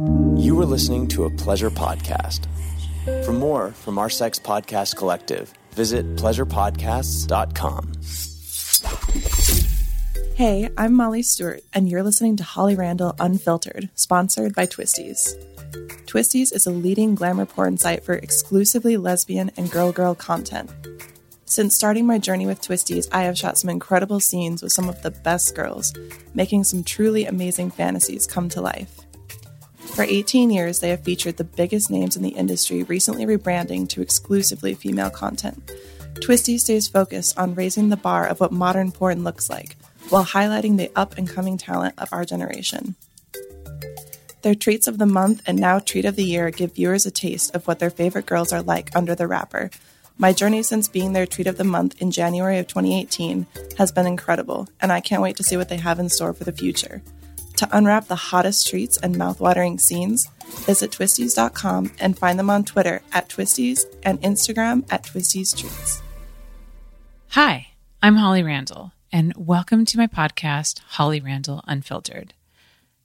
[0.00, 2.46] You are listening to a pleasure podcast.
[3.22, 7.92] For more from our sex podcast collective, visit pleasurepodcasts.com.
[10.36, 15.34] Hey, I'm Molly Stewart, and you're listening to Holly Randall Unfiltered, sponsored by Twistys.
[16.06, 20.70] Twistys is a leading glamour porn site for exclusively lesbian and girl girl content.
[21.44, 25.02] Since starting my journey with Twistys, I have shot some incredible scenes with some of
[25.02, 25.92] the best girls,
[26.32, 28.99] making some truly amazing fantasies come to life.
[29.94, 34.00] For 18 years, they have featured the biggest names in the industry, recently rebranding to
[34.00, 35.70] exclusively female content.
[36.22, 39.76] Twisty stays focused on raising the bar of what modern porn looks like,
[40.08, 42.94] while highlighting the up and coming talent of our generation.
[44.42, 47.54] Their treats of the month and now treat of the year give viewers a taste
[47.54, 49.70] of what their favorite girls are like under the wrapper.
[50.16, 53.46] My journey since being their treat of the month in January of 2018
[53.76, 56.44] has been incredible, and I can't wait to see what they have in store for
[56.44, 57.02] the future.
[57.60, 60.30] To unwrap the hottest treats and mouthwatering scenes,
[60.64, 66.00] visit twistys.com and find them on Twitter at twistys and Instagram at twistys treats.
[67.32, 72.32] Hi, I'm Holly Randall, and welcome to my podcast, Holly Randall Unfiltered.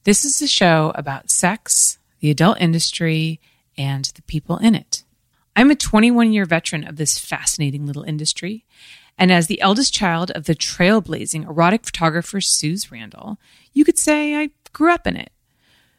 [0.05, 3.41] This is a show about sex, the adult industry,
[3.77, 5.03] and the people in it.
[5.57, 8.63] I'm a 21 year veteran of this fascinating little industry,
[9.17, 13.37] and as the eldest child of the trailblazing erotic photographer Suze Randall,
[13.75, 15.31] you could say I grew up in it.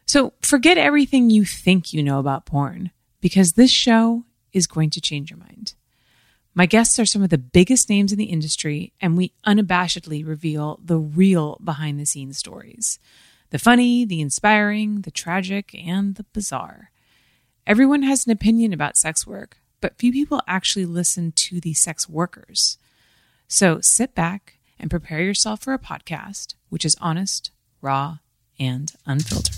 [0.06, 5.00] So forget everything you think you know about porn, because this show is going to
[5.00, 5.74] change your mind.
[6.54, 10.80] My guests are some of the biggest names in the industry, and we unabashedly reveal
[10.82, 12.98] the real behind the scenes stories
[13.50, 16.90] the funny, the inspiring, the tragic, and the bizarre.
[17.64, 22.08] Everyone has an opinion about sex work, but few people actually listen to the sex
[22.08, 22.76] workers.
[23.46, 27.50] So sit back and prepare yourself for a podcast which is honest,
[27.86, 28.18] raw,
[28.58, 29.54] and unfiltered.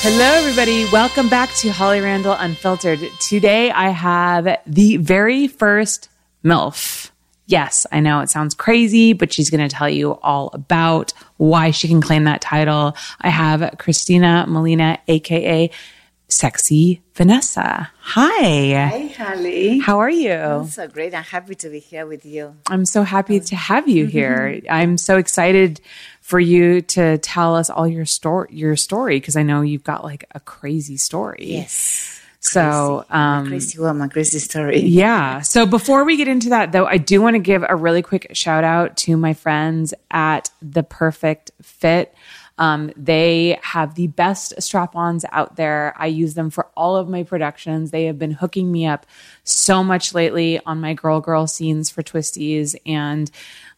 [0.00, 0.88] Hello, everybody.
[0.92, 3.00] Welcome back to Holly Randall Unfiltered.
[3.18, 6.08] Today I have the very first
[6.44, 7.10] MILF.
[7.46, 11.72] Yes, I know it sounds crazy, but she's going to tell you all about why
[11.72, 12.94] she can claim that title.
[13.20, 15.70] I have Christina Molina, aka
[16.28, 17.90] Sexy Vanessa.
[18.00, 18.88] Hi.
[18.88, 19.78] Hi, Holly.
[19.78, 20.32] How are you?
[20.32, 21.14] I'm so great.
[21.14, 22.54] I'm happy to be here with you.
[22.68, 24.60] I'm so happy to have you here.
[24.70, 25.80] I'm so excited
[26.20, 30.04] for you to tell us all your story, your story, because I know you've got
[30.04, 31.46] like a crazy story.
[31.46, 32.14] Yes.
[32.40, 34.80] So, um, crazy woman, crazy story.
[34.80, 35.40] yeah.
[35.40, 38.28] So before we get into that, though, I do want to give a really quick
[38.32, 42.14] shout out to my friends at The Perfect Fit.
[42.58, 45.94] Um, they have the best strap ons out there.
[45.96, 47.90] I use them for all of my productions.
[47.90, 49.06] They have been hooking me up
[49.44, 52.76] so much lately on my girl girl scenes for Twistys.
[52.84, 53.30] And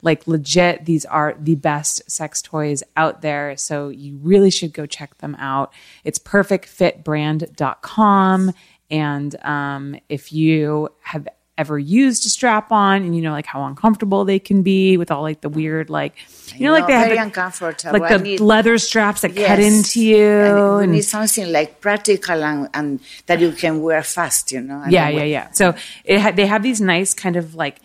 [0.02, 3.54] like legit, these are the best sex toys out there.
[3.56, 5.72] So you really should go check them out.
[6.04, 8.52] It's perfectfitbrand.com.
[8.90, 11.28] And um, if you have
[11.60, 15.10] ever used a strap on and you know like how uncomfortable they can be with
[15.12, 16.14] all like the weird like
[16.56, 18.00] you know, like they have uncomfortable.
[18.00, 20.16] like the need- leather straps that cut into you
[20.48, 24.60] And we and need something like practical and, and that you can wear fast, you
[24.62, 24.82] know.
[24.88, 27.76] yeah yeah yeah so it ha- they have these nice kind of like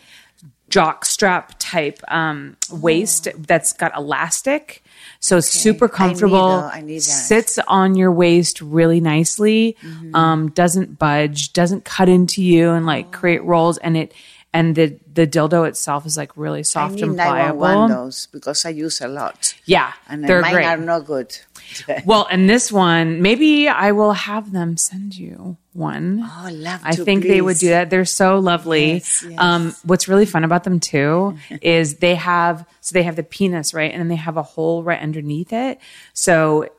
[0.69, 4.81] jock strap type um waist that's got elastic
[5.25, 6.37] so it's super I need comfortable.
[6.77, 7.01] I need that.
[7.29, 10.15] sits on your waist really nicely Mm-hmm.
[10.15, 14.13] um doesn't budge doesn't cut into you and like create rolls and it
[14.55, 18.27] and the the dildo itself is like really I soft need and 911 pliable those
[18.31, 19.53] because I use a lot.
[19.65, 21.29] yeah And they're mine great are no good.
[22.05, 26.91] well and this one maybe i will have them send you one Oh, love I
[26.95, 27.89] to, think they would do that.
[27.89, 28.93] They're so lovely.
[29.03, 29.39] Yes, yes.
[29.39, 33.73] Um, what's really fun about them too is they have so they have the penis
[33.73, 35.79] right, and then they have a hole right underneath it.
[36.13, 36.69] So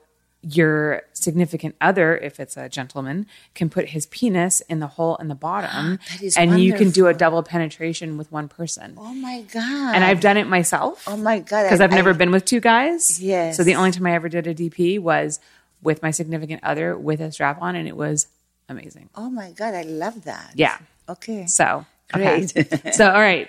[0.49, 5.27] your significant other, if it's a gentleman, can put his penis in the hole in
[5.29, 8.95] the bottom, That is and you can do a double penetration with one person.
[8.97, 9.95] Oh my God.
[9.95, 11.65] And I've done it myself Oh my God.
[11.65, 13.21] because I- I've never I- been with two guys.
[13.21, 13.57] Yes.
[13.57, 15.41] So the only time I ever did a DP was
[15.83, 18.28] with my significant other with a strap on, and it was
[18.69, 19.09] amazing.
[19.16, 19.75] Oh my God.
[19.75, 20.53] I love that.
[20.54, 20.78] Yeah.
[21.09, 21.47] Okay.
[21.47, 22.47] So, okay.
[22.47, 22.95] Great.
[22.95, 23.49] so, all right.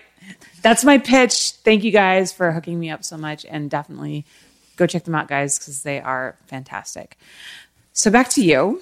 [0.64, 1.52] That's my pitch.
[1.64, 3.46] Thank you guys for hooking me up so much.
[3.46, 4.26] And definitely
[4.78, 7.18] go check them out, guys, because they are fantastic.
[7.94, 8.82] So, back to you.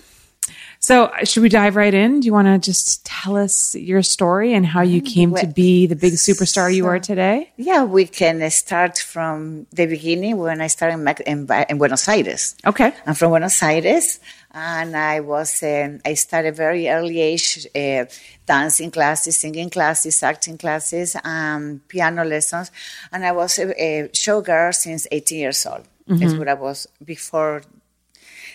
[0.80, 2.20] So, should we dive right in?
[2.20, 5.88] Do you want to just tell us your story and how you came to be
[5.88, 7.52] the big superstar you are today?
[7.58, 11.80] Yeah, we can start from the beginning when I started in, Mex- in, Ba- in
[11.80, 12.56] Buenos Aires.
[12.64, 12.94] Okay.
[13.08, 14.20] I'm from Buenos Aires,
[14.56, 18.06] and I was um, I started very early age, uh,
[18.46, 22.72] dancing classes, singing classes, acting classes, um, piano lessons,
[23.12, 25.84] and I was a, a showgirl since 18 years old.
[26.08, 27.64] That's what I was before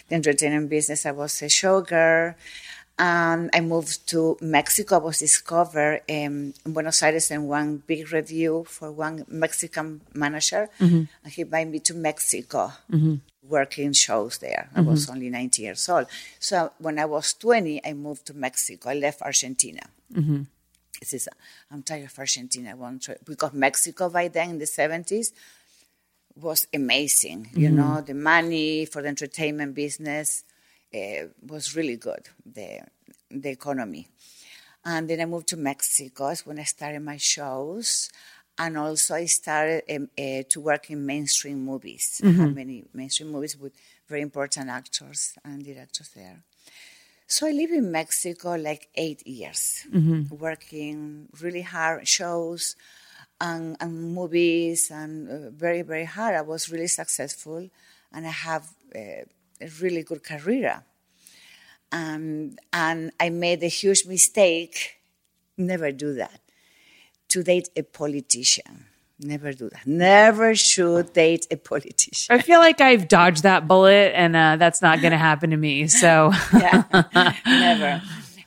[0.08, 1.04] the entertainment business.
[1.04, 2.34] I was a showgirl.
[3.00, 4.96] Um, I moved to Mexico.
[4.96, 10.68] I was discovered um, in Buenos Aires in one big review for one Mexican manager.
[11.24, 12.72] And he invited me to Mexico,
[13.42, 14.68] working shows there.
[14.74, 16.06] I was only 19 years old.
[16.38, 18.90] So when I was 20, I moved to Mexico.
[18.90, 19.80] I left Argentina.
[21.00, 21.28] This is,
[21.70, 22.70] I'm tired of Argentina.
[22.72, 25.32] I want to, because Mexico by then in the 70s
[26.36, 27.48] was amazing.
[27.54, 30.44] You know, the money for the entertainment business
[31.46, 32.80] was really good, the,
[33.30, 34.08] the economy.
[34.84, 36.28] And then I moved to Mexico.
[36.28, 38.10] That's when I started my shows.
[38.58, 42.20] And also I started um, uh, to work in mainstream movies.
[42.36, 43.72] Had many mainstream movies with
[44.08, 46.42] very important actors and directors there.
[47.26, 49.86] So I lived in Mexico like eight years,
[50.30, 52.74] working really hard shows
[53.40, 56.34] and, and movies and uh, very, very hard.
[56.34, 57.68] I was really successful
[58.12, 59.24] and I have uh,
[59.60, 60.82] a really good career.
[61.92, 64.96] And, and I made a huge mistake.
[65.56, 66.40] Never do that.
[67.28, 68.86] To date a politician.
[69.18, 69.86] Never do that.
[69.86, 72.34] Never should date a politician.
[72.34, 75.56] I feel like I've dodged that bullet and uh, that's not going to happen to
[75.56, 75.88] me.
[75.88, 76.84] So, yeah,
[77.46, 78.02] never.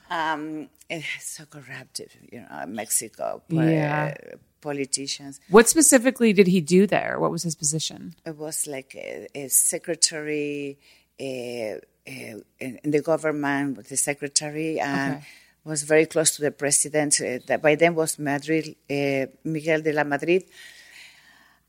[0.09, 3.43] Um, it's so corrupted, you know, Mexico.
[3.49, 4.15] po- Yeah.
[4.33, 5.39] uh, politicians.
[5.49, 7.19] what specifically did he do there?
[7.19, 8.15] What was his position?
[8.25, 11.81] It was like a, a secretary uh, uh, in
[12.59, 15.25] in the government, with the secretary, and Okay.
[15.63, 17.19] was very close to the president.
[17.21, 20.43] Uh, that by then was Madrid, uh, Miguel de la Madrid.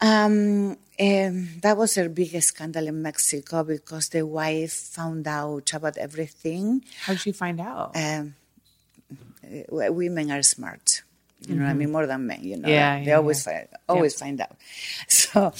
[0.00, 5.96] Um, um, that was a biggest scandal in Mexico because the wife found out about
[5.96, 6.84] everything.
[7.06, 7.96] How did she find out?
[7.96, 8.34] um,
[9.44, 11.02] uh, women are smart.
[11.46, 12.42] You know, what I mean, more than men.
[12.42, 12.74] You know, Mm-hmm.
[12.76, 14.56] Yeah, they yeah, always find, always find out.
[15.08, 15.52] So,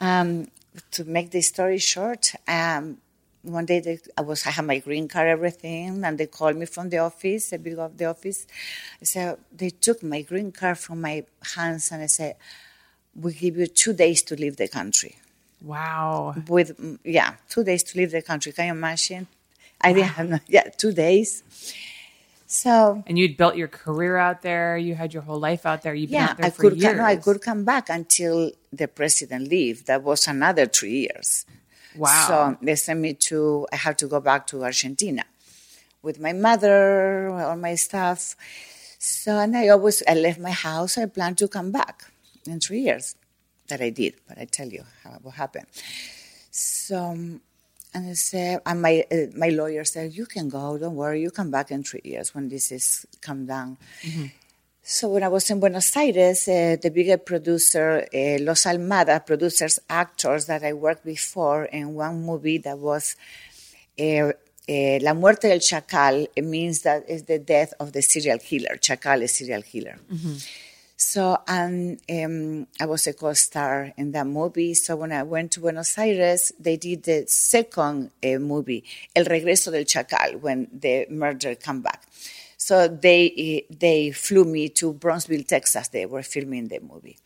[0.00, 0.48] um,
[0.92, 2.98] to make the story short, um,
[3.42, 6.66] one day they, I was I had my green card, everything, and they called me
[6.66, 8.46] from the office, the big of the office.
[9.00, 12.36] I said they took my green card from my hands, and I said,
[13.14, 15.16] "We give you two days to leave the country."
[15.62, 16.34] Wow.
[16.48, 18.52] With yeah, two days to leave the country.
[18.52, 19.26] Can you imagine?
[19.80, 21.42] I didn't have no, yeah, two days.
[22.46, 24.76] So And you'd built your career out there.
[24.76, 25.94] You had your whole life out there.
[25.94, 26.82] You've been yeah, there I for could years.
[26.82, 29.86] come, no, I could come back until the president leave.
[29.86, 31.46] That was another three years.
[31.96, 32.56] Wow.
[32.58, 33.66] So they sent me to.
[33.72, 35.24] I had to go back to Argentina
[36.02, 38.36] with my mother, all my stuff.
[38.98, 40.98] So and I always I left my house.
[40.98, 42.04] I planned to come back
[42.46, 43.16] in three years.
[43.68, 45.66] That I did, but I tell you how, what happened.
[46.50, 47.14] So
[47.92, 50.78] and I said, and my uh, my lawyer said, "You can go.
[50.78, 51.22] Don't worry.
[51.22, 53.78] You come back in three years when this is come down."
[54.82, 59.78] So when I was in Buenos Aires, uh, the bigger producer, uh, Los Almada producers,
[59.88, 63.14] actors that I worked before in one movie that was
[63.98, 64.32] uh, uh,
[65.02, 66.26] La Muerte del Chacal.
[66.34, 68.78] It means that is the death of the serial killer.
[68.80, 69.98] Chacal is serial killer.
[70.96, 74.74] So and um, I was a co-star in that movie.
[74.74, 78.84] So when I went to Buenos Aires, they did the second uh, movie,
[79.16, 82.02] El Regreso del Chacal, when the murder come back.
[82.70, 85.88] So they uh, they flew me to Brownsville, Texas.
[85.88, 87.18] They were filming the movie.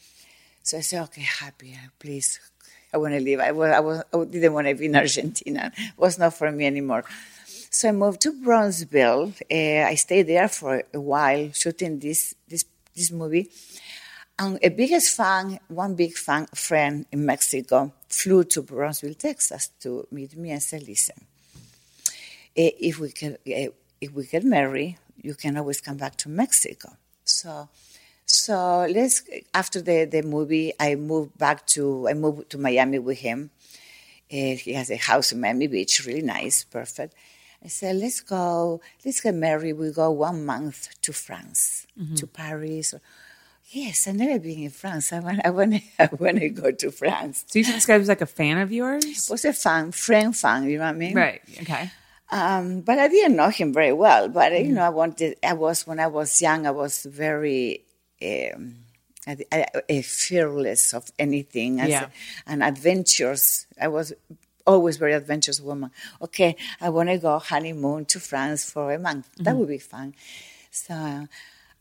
[0.63, 2.41] So I said, okay, happy, please.
[2.91, 3.41] I want to leave.
[3.41, 5.71] I, was, I, was, I didn't want to be in Argentina.
[5.77, 7.05] It was not for me anymore.
[7.69, 9.35] So I moved to Brownsville.
[9.53, 12.65] Uh, I stayed there for a while shooting this this
[12.97, 13.51] this movie.
[14.39, 20.09] And a biggest fan, one big fan friend in Mexico, flew to Brownsville, Texas, to
[20.11, 21.21] meet me and said, "Listen,
[22.57, 23.69] eh, if we can, eh,
[24.01, 26.89] if we get married, you can always come back to Mexico."
[27.25, 27.69] So,
[28.27, 29.23] so let's.
[29.53, 33.51] After the the movie, I moved back to I moved to Miami with him.
[34.33, 37.15] Uh, he has a house in Miami Beach, really nice, perfect.
[37.65, 39.75] I said, let's go, let's get married.
[39.75, 42.95] We go one month to France, to Paris.
[43.71, 45.13] Yes, I've never been in France.
[45.13, 47.45] I want, I want, I want to go to France.
[47.49, 49.29] So you said this guy was like a fan of yours?
[49.31, 51.15] Was a fan, friend fan, you know what I mean?
[51.15, 51.41] Right.
[51.63, 51.91] Okay.
[52.39, 54.29] Um, but I didn't know him very well.
[54.29, 55.37] But you know, I wanted.
[55.43, 56.67] I was when I was young.
[56.67, 57.85] I was very
[58.21, 58.63] um,
[59.27, 62.09] I, I, I- fearless of anything, as- Yeah.
[62.47, 63.67] and adventures.
[63.81, 64.13] I was
[64.67, 65.91] always very adventurous woman.
[66.21, 69.29] Okay, I want to go honeymoon to France for a month.
[69.39, 70.15] That would be fun.
[70.71, 70.95] So,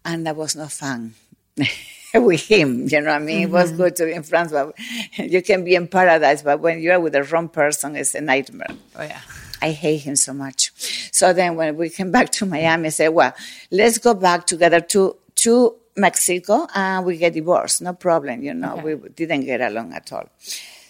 [0.05, 1.15] and that was not fun.
[2.13, 3.41] with him, you know what I mean?
[3.43, 4.75] It was good to be in France, but
[5.17, 8.67] you can be in paradise, but when you're with the wrong person, it's a nightmare.
[8.95, 9.21] Oh yeah.
[9.67, 10.71] I hate him so much.
[11.11, 13.33] So then when we came back to Miami, I said, well,
[13.71, 17.81] let's go back together to, to Mexico and we get divorced.
[17.81, 18.43] No problem.
[18.43, 18.95] You know, Okay.
[18.95, 20.27] we didn't get along at all.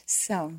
[0.05, 0.53] So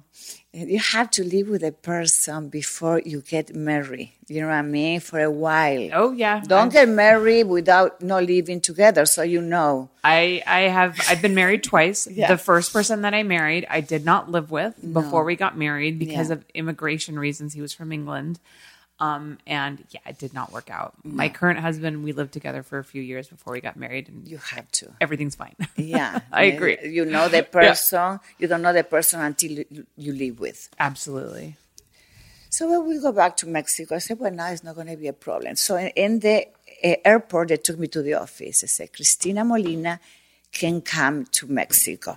[0.54, 4.12] you have to live with a person before you get married.
[4.28, 5.00] You know what I mean?
[5.00, 5.90] For a while.
[5.92, 6.40] Oh yeah.
[6.46, 9.90] Don't I've- get married without not living together so you know.
[10.04, 12.06] I I have I've been married twice.
[12.10, 12.28] Yeah.
[12.28, 15.98] The first person that I married, I did not live with before we got married
[15.98, 16.34] because Yeah.
[16.36, 17.52] of immigration reasons.
[17.54, 18.38] He was from England.
[19.04, 20.90] Um and yeah, it did not work out.
[21.22, 24.18] My current husband, we lived together for a few years before we got married and
[24.32, 24.86] You have to.
[25.06, 25.56] everything's fine.
[25.98, 26.12] Yeah.
[26.40, 26.76] I agree.
[26.98, 28.20] You know the person.
[28.40, 29.52] You don't know the person until
[30.04, 30.60] you, live with.
[30.88, 31.48] Absolutely.
[32.56, 34.96] So when we go back to Mexico, I said, well, now it's not going to
[35.04, 35.56] be a problem.
[35.56, 36.36] So in, in the
[36.88, 38.62] uh, airport, they took me to the office.
[38.62, 39.94] I said, Cristina Molina
[40.60, 42.12] can come to Mexico.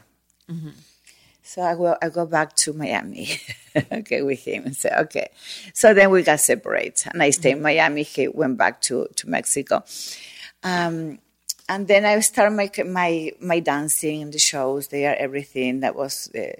[1.47, 3.39] So I go, I go back to Miami,
[3.93, 5.29] okay, with him and say, okay.
[5.73, 8.03] So then we got separated, and I stayed in Miami.
[8.03, 9.85] He went back to, to Mexico.
[10.61, 11.19] Um,
[11.69, 15.79] and then I started my, my, my dancing, and the shows there, everything.
[15.79, 16.51] That was, uh,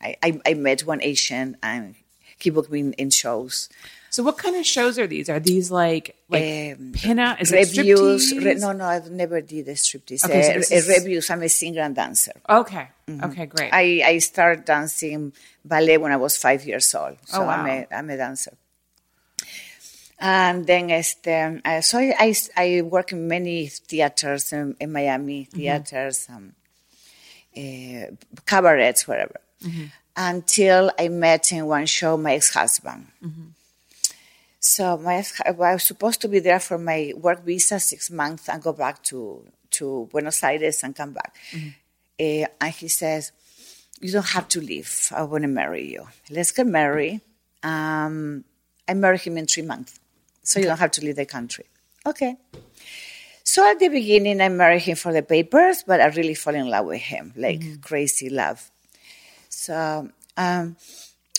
[0.00, 1.96] I, I, I met one Asian, and
[2.38, 3.68] he booked me in, in shows.
[4.10, 5.28] So what kind of shows are these?
[5.28, 6.42] Are these like like
[6.78, 7.40] Um, pinup?
[7.42, 8.32] Is reviews.
[8.32, 10.24] it Re, no, no, I've never did a striptease.
[10.24, 11.28] Okay, Uh, is- reviews.
[11.30, 12.32] I'm a singer and dancer.
[12.48, 12.88] Okay.
[13.08, 13.70] Okay, great.
[13.72, 15.32] I, I started dancing
[15.64, 17.16] ballet when I was five years old.
[17.24, 17.50] So Oh, wow.
[17.62, 18.52] I'm, a, I'm a dancer.
[20.20, 21.28] And then este,
[21.64, 25.56] uh, so I, I, I work in many theaters in, in Miami, Mm-hmm.
[25.58, 26.54] theaters, um,
[27.56, 28.06] uh,
[28.44, 29.38] cabarets, wherever.
[29.62, 29.84] Mm-hmm.
[30.16, 33.06] Until I met in one show my ex-husband.
[34.60, 34.96] Mm-hmm.
[34.96, 38.62] So my I was supposed to be there for my work visa six months and
[38.62, 41.36] go back to, to Buenos Aires and come back.
[42.20, 43.32] Uh, and he says,
[44.00, 45.12] you don't have to leave.
[45.14, 46.06] I want to marry you.
[46.30, 47.20] Let's get married.
[47.62, 48.44] Um,
[48.88, 49.98] I marry him in three months.
[50.42, 51.66] So you don't have to leave the country.
[52.06, 52.36] Okay.
[53.44, 56.68] So at the beginning, I married him for the papers, but I really fall in
[56.68, 58.70] love with him, like crazy love.
[59.48, 60.76] So um,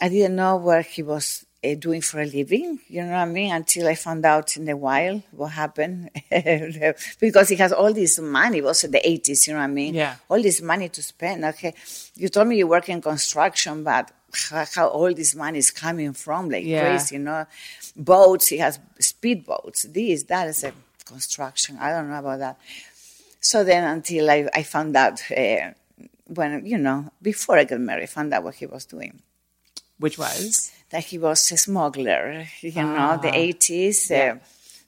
[0.02, 3.26] I didn't know where he was uh, doing for a living, you know what I
[3.26, 6.10] mean, until I found out in a while what happened.
[7.20, 9.68] because he has all this money, it was in the 80s, you know what I
[9.68, 9.94] mean?
[9.94, 10.16] Yeah.
[10.30, 11.44] All this money to spend.
[11.46, 11.74] Okay,
[12.16, 14.12] you told me you work in construction, but
[14.76, 16.82] how, all this money is coming from, like Yeah.
[16.82, 17.46] crazy, you know?
[17.96, 20.74] Boats, he has speedboats, this, that is a
[21.06, 21.78] construction.
[21.80, 22.58] I don't know about that.
[23.42, 25.72] So then until I, I found out, uh,
[26.28, 29.20] when, you know, before I got married, I found out what he was doing.
[30.00, 30.72] Which was?
[30.90, 34.08] That he was a smuggler, you know, the 80s.
[34.10, 34.14] Ah.
[34.14, 34.34] Yeah.
[34.34, 34.38] Uh,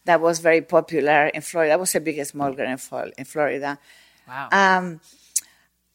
[0.05, 1.73] that was very popular in Florida.
[1.73, 2.79] That was the biggest smuggler in,
[3.17, 3.77] in Florida.
[4.27, 4.49] Wow.
[4.51, 4.99] Um,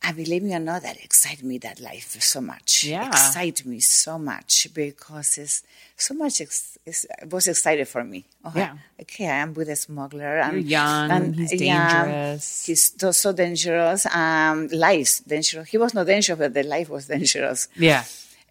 [0.03, 2.85] I believe me or not, that excited me that life so much.
[2.85, 3.09] Yeah.
[3.09, 5.65] excited me so much because it's
[5.97, 6.41] so much.
[6.41, 8.25] Ex- it was excited for me.
[8.45, 8.77] Oh, Yeah.
[9.01, 10.39] Okay, I'm with a smuggler.
[10.39, 12.67] And, You're young, he's yeah, dangerous.
[12.67, 14.07] he's so, so dangerous.
[14.07, 15.69] Um, life's dangerous.
[15.69, 18.05] He was not dangerous, but the life was dangerous yeah.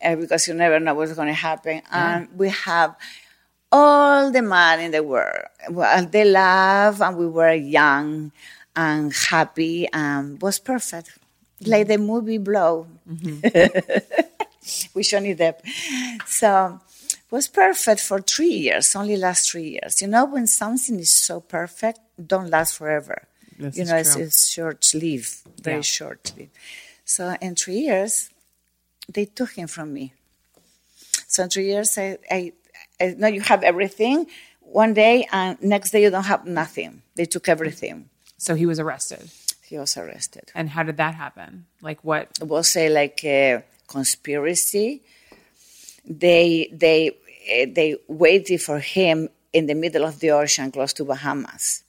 [0.03, 1.81] Uh, because you never know what's going to happen.
[1.91, 2.95] And we have
[3.71, 5.45] all the money in the world.
[5.69, 8.31] Well, they love, and we were young
[8.75, 11.17] and happy, and was perfect.
[11.65, 12.87] Like the movie Blow
[14.93, 15.59] with Johnny Depp.
[16.25, 16.79] So
[17.11, 20.01] it was perfect for three years, only last three years.
[20.01, 23.23] You know, when something is so perfect, don't last forever.
[23.57, 25.81] This you know, it's, it's short lived, very Yeah.
[25.81, 26.51] short lived.
[27.05, 28.29] So in three years,
[29.12, 30.13] they took him from me.
[31.27, 32.53] So in three years, I, I,
[33.00, 34.27] I know you have everything.
[34.62, 37.01] One day and next day you don't have nothing.
[37.15, 38.09] They took everything.
[38.38, 39.29] So he was arrested.
[39.63, 40.51] He was arrested.
[40.53, 41.65] And how did that happen?
[41.81, 42.38] Like what?
[42.41, 45.01] It was a, like a conspiracy.
[46.05, 47.12] They they
[47.47, 51.83] eh, they waited for him in the middle of the ocean, close to Bahamas,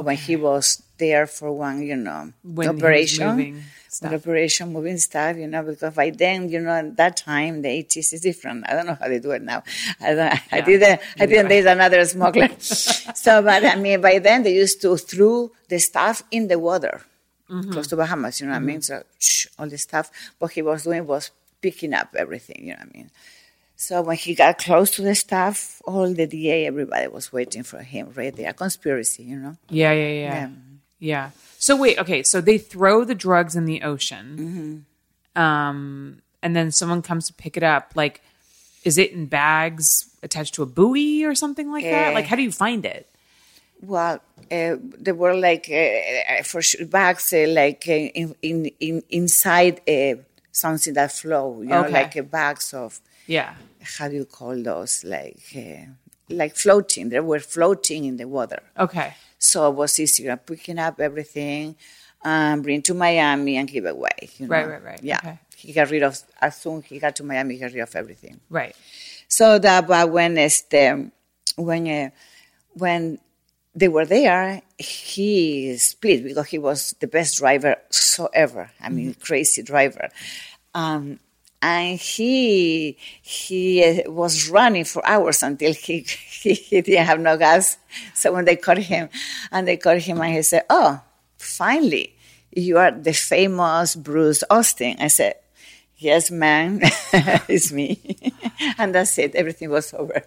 [0.00, 3.64] when he was there for one, you know, When operation.
[3.92, 4.12] Stuff.
[4.12, 8.12] Operation moving stuff, you know, because by then, you know, at that time, the 80s
[8.12, 8.64] is different.
[8.68, 9.62] I don't know how they do it now.
[10.00, 12.48] I, don't, I didn't, I didn't date another smuggler.
[12.60, 17.02] so, but I mean, by then they used to throw the stuff in the water,
[17.50, 17.72] Mm-hmm.
[17.72, 18.80] close to Bahamas, you know what I mean?
[18.80, 22.78] So, shh, all the stuff, what he was doing was picking up everything, you know
[22.78, 23.10] what I mean?
[23.74, 27.78] So when he got close to the stuff, all the DA, everybody was waiting for
[27.82, 28.52] him right there.
[28.52, 29.56] Conspiracy, you know?
[29.68, 30.34] Yeah, yeah, yeah.
[30.34, 30.48] Yeah.
[31.00, 31.30] Yeah.
[31.58, 32.22] So wait, okay.
[32.22, 34.84] So they throw the drugs in the ocean,
[35.36, 35.42] Mm-hmm.
[35.42, 37.92] um, and then someone comes to pick it up.
[37.94, 38.22] Like,
[38.84, 42.08] is it in bags attached to a buoy or something like that?
[42.12, 42.14] Eh.
[42.14, 43.06] Like, how do you find it?
[43.82, 49.02] Well, uh, they were like uh, for sure bags, uh, like uh, in, in, in
[49.10, 50.20] inside uh,
[50.52, 51.60] something that flow.
[51.62, 51.92] You know, Okay.
[51.92, 53.54] like uh, bags of Yeah.
[53.82, 55.04] how do you call those?
[55.04, 55.86] Like uh,
[56.28, 57.08] like floating.
[57.10, 58.62] They were floating in the water.
[58.78, 59.14] Okay.
[59.40, 61.74] So it was easier picking up everything,
[62.22, 64.28] um, bring to Miami and give away.
[64.36, 64.52] You know?
[64.52, 65.00] Right, right, right.
[65.02, 65.18] Yeah.
[65.18, 65.38] Okay.
[65.56, 68.38] He got rid of, as soon he got to Miami, he got rid of everything.
[68.50, 68.76] Right.
[69.28, 71.10] So that, but when, este,
[71.56, 72.10] when, uh,
[72.74, 73.18] when
[73.74, 78.70] they were there, he split because he was the best driver so ever.
[78.80, 80.10] I mean, crazy driver.
[80.74, 81.18] Um,
[81.62, 86.00] and he he uh, was running for hours until he,
[86.40, 87.76] he he didn't have no gas.
[88.14, 89.08] So when they caught him,
[89.52, 91.00] and they caught him, and he said, "Oh,
[91.38, 92.14] finally,
[92.54, 95.34] you are the famous Bruce Austin." I said,
[95.98, 96.80] "Yes, man,
[97.48, 97.98] it's me,"
[98.78, 99.34] and that's it.
[99.34, 100.22] Everything was over.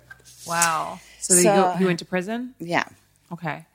[0.48, 1.00] Wow.
[1.20, 2.54] So, So- go, you went to prison?
[2.60, 2.84] Yeah.
[3.32, 3.66] Okay.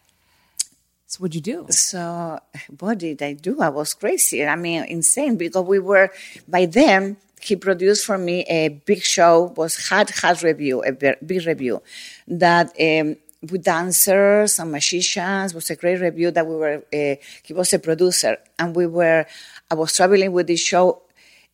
[1.06, 1.66] So what'd you do?
[1.70, 2.38] So
[2.78, 3.62] what did I do?
[3.62, 4.44] I was crazy.
[4.44, 6.10] I mean, insane because we were
[6.46, 7.16] by then.
[7.40, 11.82] He produced for me a big show, was had had review, a big review,
[12.26, 16.30] that um, with dancers and magicians was a great review.
[16.30, 16.82] That we were.
[16.92, 19.26] Uh, he was a producer, and we were.
[19.70, 21.02] I was traveling with this show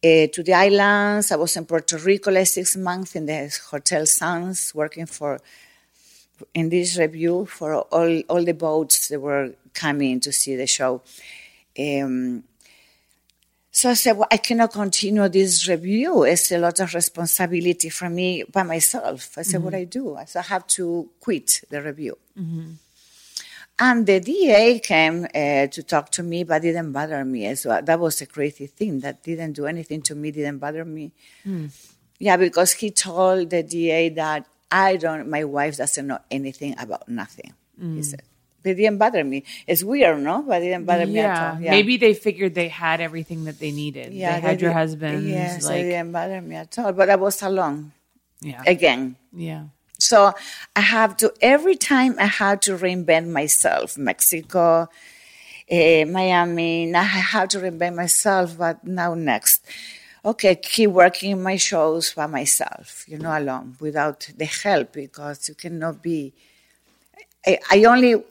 [0.02, 1.32] uh, to the islands.
[1.32, 5.40] I was in Puerto Rico like six months in the Hotel Suns, working for
[6.52, 11.02] in this review for all, all the boats that were coming to see the show.
[11.78, 12.44] Um,
[13.76, 16.22] so I said, well, I cannot continue this review.
[16.22, 19.36] It's a lot of responsibility for me by myself.
[19.36, 19.80] I said, what mm-hmm.
[19.80, 20.14] I do?
[20.14, 22.16] I said, I have to quit the review.
[22.38, 22.70] Mm-hmm.
[23.80, 27.82] And the DA came uh, to talk to me, but didn't bother me as well.
[27.82, 29.00] That was a crazy thing.
[29.00, 31.10] That didn't do anything to me, didn't bother me.
[31.44, 31.76] Mm.
[32.20, 37.08] Yeah, because he told the DA that I don't, my wife doesn't know anything about
[37.08, 37.52] nothing.
[37.76, 38.04] He mm.
[38.04, 38.22] said,
[38.64, 39.44] they didn't bother me.
[39.66, 40.42] It's weird, no?
[40.42, 41.60] But it didn't bother me at all.
[41.60, 41.70] Yeah.
[41.70, 44.12] Maybe they figured they had everything that they needed.
[44.12, 45.28] yeah, they had your husband.
[45.28, 46.92] Yes, like, it didn't bother me at all.
[46.92, 47.92] But I was alone
[48.40, 48.62] yeah.
[48.66, 49.16] again.
[49.32, 49.64] yeah.
[49.98, 50.34] So
[50.74, 53.96] I have to, every time I had to reinvent myself.
[53.96, 54.88] Mexico,
[55.68, 59.64] eh, Miami, now I have to reinvent myself, but now next.
[60.24, 65.48] Okay, keep working in my shows by myself, you know, alone, without the help, because
[65.48, 66.32] you cannot be.
[67.46, 68.22] I, I only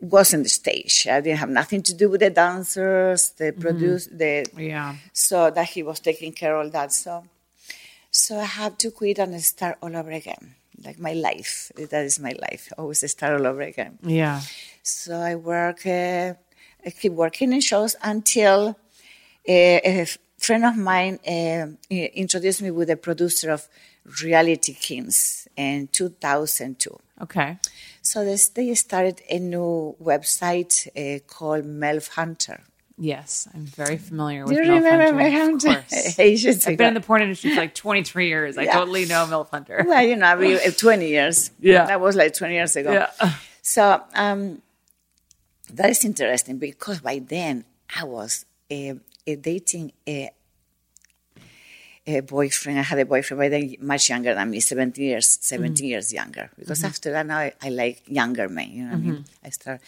[0.00, 1.06] was on the stage.
[1.10, 4.96] I didn't have nothing to do with the dancers, the produce, the Yeah.
[5.12, 6.92] so that he was taking care of all that.
[6.92, 7.24] So,
[8.10, 11.72] so I have to quit and start all over again, like my life.
[11.76, 12.72] That is my life.
[12.78, 13.98] Always start all over again.
[14.04, 14.40] Yeah.
[14.82, 16.34] So I work, uh,
[16.86, 18.68] I keep working in shows until
[19.48, 20.06] uh, a
[20.38, 23.68] friend of mine uh, introduced me with a producer of
[24.22, 26.98] Reality Kings in 2002.
[27.22, 27.58] Okay.
[28.02, 32.60] So this, they started a new website uh, called MILF Hunter.
[32.98, 34.54] Yes, I'm very familiar with.
[34.54, 35.16] Do you MILF remember Hunter.
[35.18, 35.84] MILF Of Hunter?
[35.88, 36.66] course.
[36.66, 38.58] I've been in the porn industry for like 23 years.
[38.58, 38.72] I Yeah.
[38.74, 39.84] totally know MILF Hunter.
[39.88, 41.50] Well, you know, I mean, uh, 20 years.
[41.60, 41.86] Yeah.
[41.86, 42.92] That was like 20 years ago.
[42.92, 43.32] Yeah.
[43.62, 44.60] So um,
[45.72, 47.64] that is interesting because by then
[47.98, 48.94] I was uh, uh,
[49.40, 50.30] dating a,
[52.06, 52.78] a boyfriend.
[52.78, 56.50] I had a boyfriend by then much younger than me, 17 years, 17 years younger.
[56.58, 59.24] Because after that, now I, I like younger men, you know what I mean?
[59.44, 59.80] I start.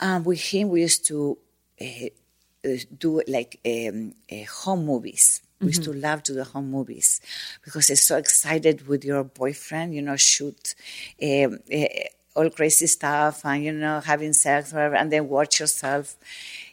[0.00, 1.38] Um, with him, we used to
[1.80, 1.84] uh,
[2.64, 5.42] uh, do like um, uh, home movies.
[5.60, 7.20] We used to love to do home movies
[7.64, 10.74] because it's so excited with your boyfriend, you know, shoot
[11.22, 11.60] um,
[12.34, 16.16] all crazy stuff and, you know, having sex, whatever, and then watch yourself.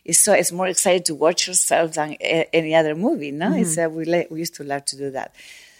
[0.05, 3.53] It's so it's more excited to watch yourself than a, any other movie, no?
[3.53, 5.35] It's uh, we, we used to love to do that.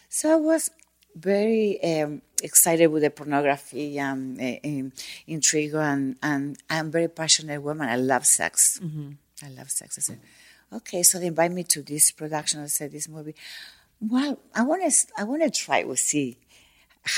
[0.10, 0.70] So I was
[1.16, 4.92] very um, excited with the pornography and uh,
[5.28, 7.90] intrigue, and, and I'm a very passionate woman.
[7.90, 8.80] I love sex.
[9.44, 9.98] I love sex.
[9.98, 10.20] I said,
[10.74, 12.62] okay, so they invite me to this production.
[12.62, 13.36] I said, this movie.
[14.02, 15.08] Well, I want to.
[15.18, 15.84] I want to try.
[15.84, 16.38] We'll see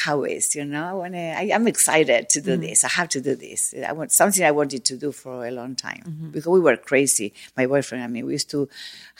[0.03, 0.55] how it is.
[0.55, 1.53] You know, I want to.
[1.55, 2.83] I'm excited to do this.
[2.83, 3.73] I have to do this.
[3.89, 7.33] I want something I wanted to do for a long time because we were crazy.
[7.57, 8.23] My boyfriend and me.
[8.23, 8.67] We used to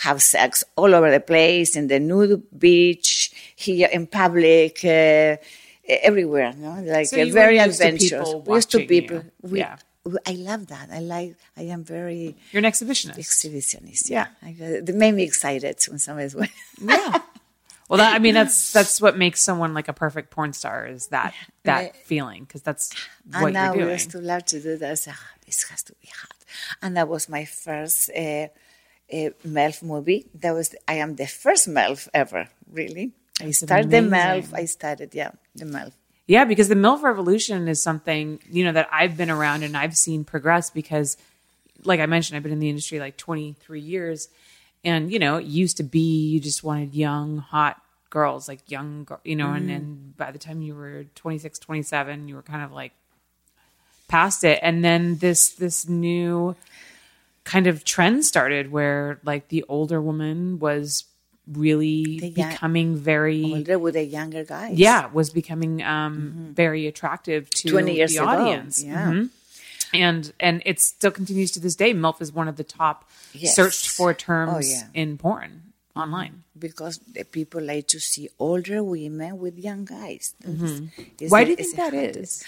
[0.05, 3.11] have sex all over the place in the nude beach,
[3.55, 4.73] here in public.
[4.83, 5.37] Uh,
[5.87, 8.29] everywhere, no, like So uh, very were used to adventurous.
[8.45, 9.21] we used to people.
[9.41, 9.75] We, Yeah.
[10.25, 10.87] I love that.
[10.91, 11.35] I like.
[11.55, 13.17] I am very You're an exhibitionist.
[13.19, 14.09] exhibitionist.
[14.09, 16.35] Yeah, I, uh, they made me excited when somebody's.
[16.81, 17.19] Yeah.
[17.91, 21.07] Well, that, I mean, that's that's what makes someone like a perfect porn star is
[21.07, 21.95] that that Right.
[21.97, 22.89] feeling because that's
[23.33, 23.91] and what now you're doing.
[23.99, 24.91] used to love to do that.
[24.91, 26.37] I said, "Ah, this has to be hot.
[26.81, 28.47] And that was my first uh,
[29.11, 30.25] uh, MILF movie.
[30.35, 33.11] That was I am the first MILF ever, really.
[33.41, 34.51] I started the amazing.
[34.53, 34.53] MILF.
[34.61, 35.91] I started, yeah, the MILF.
[36.27, 39.97] Yeah, because the MILF revolution is something, you know, that I've been around and I've
[39.97, 41.17] seen progress because,
[41.83, 44.29] like I mentioned, I've been in the industry like 23 years.
[44.83, 49.07] And, you know, it used to be you just wanted young, hot girls, like young,
[49.23, 52.71] you know, and then by the time you were 26, 27, you were kind of
[52.71, 52.91] like
[54.07, 54.59] past it.
[54.61, 56.55] And then this, this new
[57.43, 61.05] kind of trend started where like the older woman was
[61.47, 64.77] really young- becoming very Older with the younger guys.
[64.77, 69.11] yeah was becoming um very attractive to 20 years the ago, audience yeah.
[69.11, 69.29] Mhm.
[69.93, 73.55] And and it still continues to this day milf is one of the top Yes.
[73.55, 74.87] searched for terms Oh, yeah.
[74.93, 75.51] in porn
[75.95, 80.33] online Because the people like to see older women with young guys.
[80.43, 81.27] Mm-hmm.
[81.29, 82.43] why the- do you think that is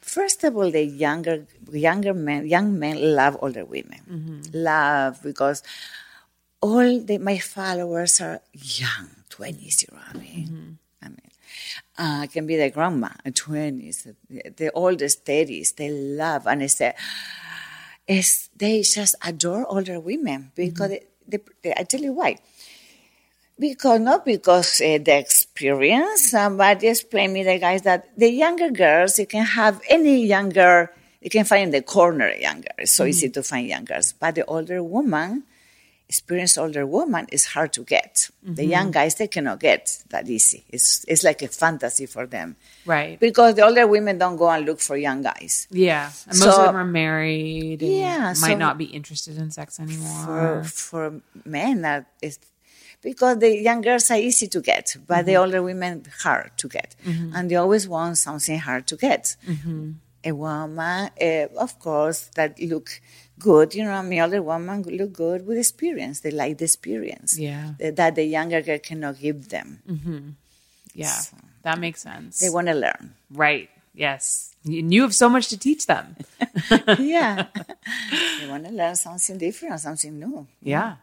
[0.00, 4.00] First of all, the younger younger men, young men love older women.
[4.10, 4.40] Mm-hmm.
[4.56, 5.62] Love because
[6.62, 9.82] all the, my followers are young, twenties.
[9.82, 10.46] You know what I mean?
[10.48, 10.70] Mm-hmm.
[11.96, 15.72] I uh, can be the grandma, twenties, the, the oldest thirties.
[15.72, 16.94] They love, and it's a,
[18.06, 22.38] it's they just adore older women because they, they, they, I tell you why.
[23.58, 29.18] Because not because uh, the experience, somebody explained me the guys that the younger girls
[29.18, 32.70] you can have any younger you can find in the corner younger.
[32.78, 35.42] It's so easy to find young girls, but the older woman,
[36.08, 38.30] experienced older woman, is hard to get.
[38.42, 40.64] The young guys they cannot get that easy.
[40.70, 44.64] It's it's like a fantasy for them right because the older women don't go and
[44.64, 45.68] look for young guys.
[45.70, 49.36] yeah and most So- of them are married and Yeah, might so- not be interested
[49.36, 52.38] in sex anymore for for men that is
[53.02, 55.26] because the young girls are easy to get, but Mm-hmm.
[55.26, 56.96] the older women hard to get,
[57.34, 59.36] and they always want something hard to get.
[59.46, 59.90] Mm-hmm.
[60.24, 62.88] A woman, uh, of course, that look
[63.38, 63.74] good.
[63.74, 66.20] You know, I mean, older woman look good with experience.
[66.20, 67.38] They like the experience.
[67.38, 67.72] Yeah.
[67.78, 70.36] that, the younger girl cannot give them.
[70.94, 71.20] yeah
[71.62, 73.14] that makes sense They want to learn.
[73.30, 76.16] right yes and you have so much to teach them
[76.98, 77.46] yeah,
[78.40, 80.46] they want to learn something different, something new.
[80.62, 80.96] Yeah.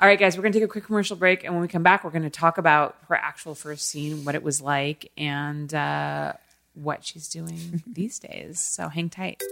[0.00, 1.42] All right, guys, we're going to take a quick commercial break.
[1.44, 4.34] And when we come back, we're going to talk about her actual first scene, what
[4.34, 6.34] it was like, and uh,
[6.76, 8.60] what she's doing these days.
[8.60, 9.42] So hang tight.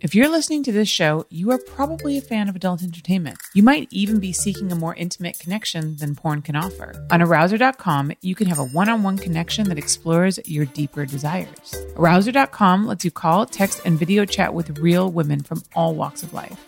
[0.00, 3.38] If you're listening to this show, you are probably a fan of adult entertainment.
[3.54, 7.06] You might even be seeking a more intimate connection than porn can offer.
[7.12, 11.72] On arousr.com, you can have a one on one connection that explores your deeper desires.
[11.94, 16.34] Arousr.com lets you call, text, and video chat with real women from all walks of
[16.34, 16.58] life.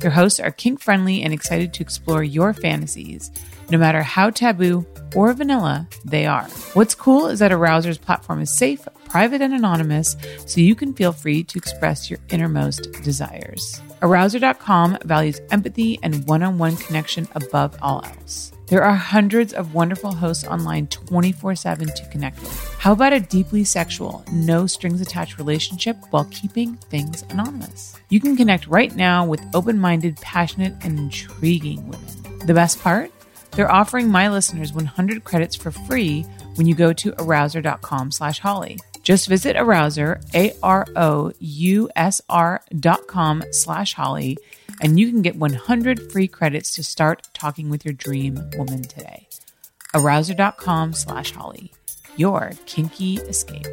[0.00, 3.30] Their hosts are kink friendly and excited to explore your fantasies,
[3.70, 6.44] no matter how taboo or vanilla they are.
[6.74, 11.12] What's cool is that Arousr's platform is safe, private, and anonymous, so you can feel
[11.12, 13.80] free to express your innermost desires.
[14.00, 18.52] Arousr.com values empathy and one on one connection above all else.
[18.72, 22.74] There are hundreds of wonderful hosts online 24 7 to connect with.
[22.78, 27.94] How about a deeply sexual, no strings attached relationship while keeping things anonymous?
[28.08, 32.38] You can connect right now with open minded, passionate, and intriguing women.
[32.46, 33.12] The best part?
[33.52, 36.22] They're offering my listeners 100 credits for free
[36.54, 38.78] when you go to arousr.com slash holly.
[39.02, 40.90] Just visit Arousr, A-R-O-U-S-R
[42.78, 44.38] dot com slash holly,
[44.80, 49.28] and you can get 100 free credits to start talking with your dream woman today.
[49.92, 51.72] Arousr.com slash holly.
[52.16, 53.66] Your kinky escape.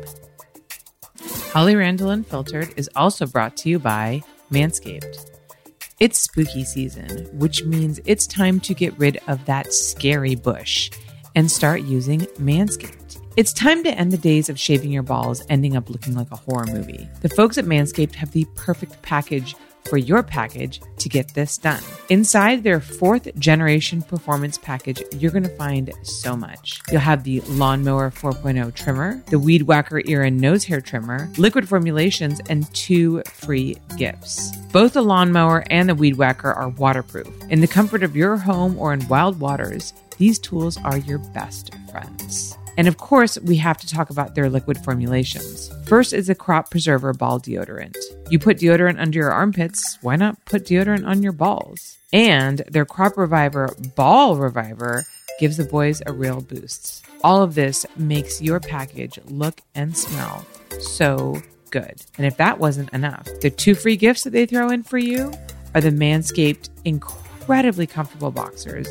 [1.52, 5.29] Holly Randall Unfiltered is also brought to you by Manscaped.
[6.00, 10.90] It's spooky season, which means it's time to get rid of that scary bush
[11.36, 13.19] and start using Manscaped.
[13.38, 16.36] It's time to end the days of shaving your balls ending up looking like a
[16.36, 17.08] horror movie.
[17.22, 21.82] The folks at Manscaped have the perfect package for your package to get this done.
[22.10, 26.82] Inside their fourth generation performance package, you're going to find so much.
[26.92, 31.70] You'll have the Lawnmower 4.0 trimmer, the Weed Whacker ear and nose hair trimmer, liquid
[31.70, 34.56] formulations, and two free gifts.
[34.74, 37.28] Both the lawnmower and the weed whacker are waterproof.
[37.50, 41.74] In the comfort of your home or in wild waters, these tools are your best
[41.90, 42.58] friends.
[42.80, 45.70] And of course, we have to talk about their liquid formulations.
[45.86, 47.98] First is the Crop Preserver Ball Deodorant.
[48.30, 51.98] You put deodorant under your armpits, why not put deodorant on your balls?
[52.14, 55.06] And their Crop Reviver Ball Reviver
[55.42, 57.04] gives the boys a real boost.
[57.22, 60.46] All of this makes your package look and smell
[60.80, 62.02] so good.
[62.18, 65.34] And if that wasn't enough, the two free gifts that they throw in for you
[65.76, 68.88] are the Manscaped incredibly comfortable boxers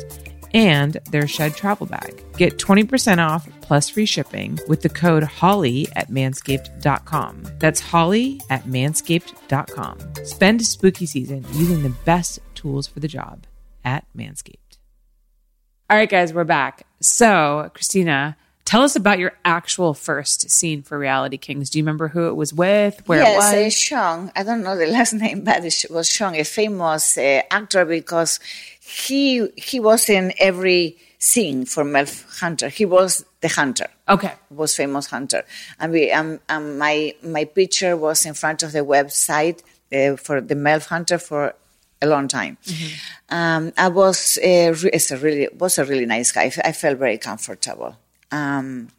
[0.53, 2.23] and their shed travel bag.
[2.37, 7.43] Get 20% off plus free shipping with the code HOLLY at manscaped.com.
[7.59, 9.97] That's HOLLY at manscaped.com.
[10.25, 13.45] Spend spooky season using the best tools for the job
[13.83, 14.77] at Manscaped.
[15.89, 16.85] All right, guys, we're back.
[16.99, 21.69] So, Christina, tell us about your actual first scene for Reality Kings.
[21.69, 23.01] Do you remember who it was with?
[23.07, 23.73] Where yes, it uh, was?
[23.75, 24.31] Sean.
[24.35, 28.39] I don't know the last name, but it was Sean, a famous uh, actor because
[28.89, 32.69] he he was in every scene for MILF Hunter.
[32.69, 33.87] He was the hunter.
[34.07, 34.33] Okay.
[34.49, 35.43] Was famous hunter,
[35.79, 39.61] and we um, um my my picture was in front of the website
[39.93, 41.53] uh, for the MILF Hunter for
[42.01, 42.57] a long time.
[43.29, 46.51] Um, I was uh, re- it's a really was a really nice guy.
[46.63, 47.95] I felt very comfortable.
[48.31, 48.89] Um,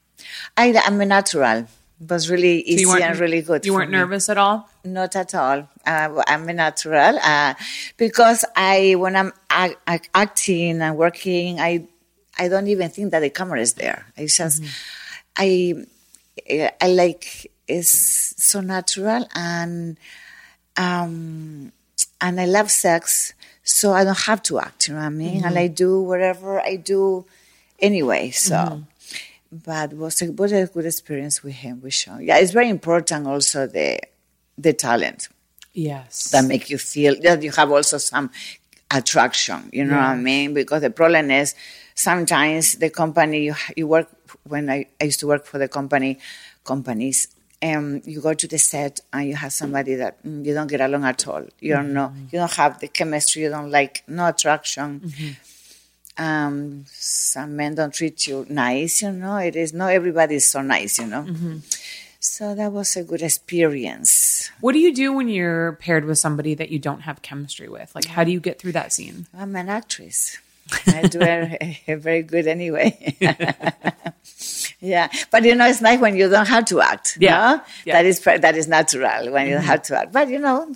[0.57, 1.67] I I'm a natural.
[2.09, 3.67] Was really easy and really good.
[3.67, 3.99] You weren't me.
[3.99, 4.69] nervous at all?
[4.85, 5.69] Not at all.
[5.85, 7.55] Uh, I'm a natural uh,
[7.99, 11.87] because I, when I'm ac- ac- acting and working, I,
[12.39, 14.07] I don't even think that the camera is there.
[14.17, 14.63] I just,
[15.37, 15.75] I,
[16.81, 19.99] I like it's so natural and,
[20.79, 21.71] um,
[22.21, 24.89] and I love sex, so I don't have to act.
[24.89, 25.45] You know what I mean?
[25.45, 27.27] And I do whatever I do
[27.79, 28.31] anyway.
[28.31, 28.85] So
[29.53, 32.23] but was a was a good experience with him with Sean.
[32.25, 34.01] Yeah, it's very important also the
[34.57, 35.29] the talent
[35.73, 36.31] Yes.
[36.33, 38.31] that make you feel that you have also some
[38.91, 39.71] attraction.
[39.73, 40.53] You know what I mean?
[40.55, 41.55] Because the problem is
[41.95, 44.09] sometimes the company you you work
[44.45, 46.19] when I, I used to work for the company
[46.65, 47.29] companies.
[47.63, 50.81] Um, you go to the set and you have somebody that mm, you don't get
[50.81, 51.45] along at all.
[51.61, 52.11] You don't know.
[52.33, 53.43] You don't have the chemistry.
[53.43, 55.03] You don't like no attraction
[56.17, 59.37] um, some men don't treat you nice, you know.
[59.37, 61.27] It is not everybody is so nice, you know.
[62.23, 64.51] So that was a good experience.
[64.61, 67.95] what do you do when you're paired with somebody that you don't have chemistry with?
[67.95, 69.27] Like, how do you get through that scene?
[69.37, 70.37] I'm an actress.
[70.87, 73.17] I do a, a very good anyway.
[74.81, 77.19] yeah, but you know, it's nice when you don't have to act.
[77.21, 77.31] Yeah.
[77.31, 77.63] no?
[77.85, 77.95] Yeah.
[77.95, 80.13] that is that is natural when you don't have to act.
[80.13, 80.73] But you know,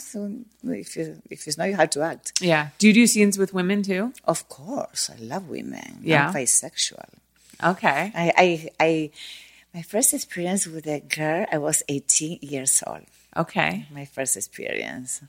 [0.65, 2.41] if you if it's not, you have to act.
[2.41, 2.69] Yeah.
[2.79, 4.13] Do you do scenes with women too?
[4.25, 5.99] Of course, I love women.
[6.03, 6.29] Yeah.
[6.29, 7.09] I'm bisexual.
[7.63, 8.13] Okay.
[8.15, 9.11] I, I, I,
[9.73, 13.05] my first experience with a girl, I was 18 years old.
[13.37, 13.87] Okay.
[13.93, 15.23] My first experience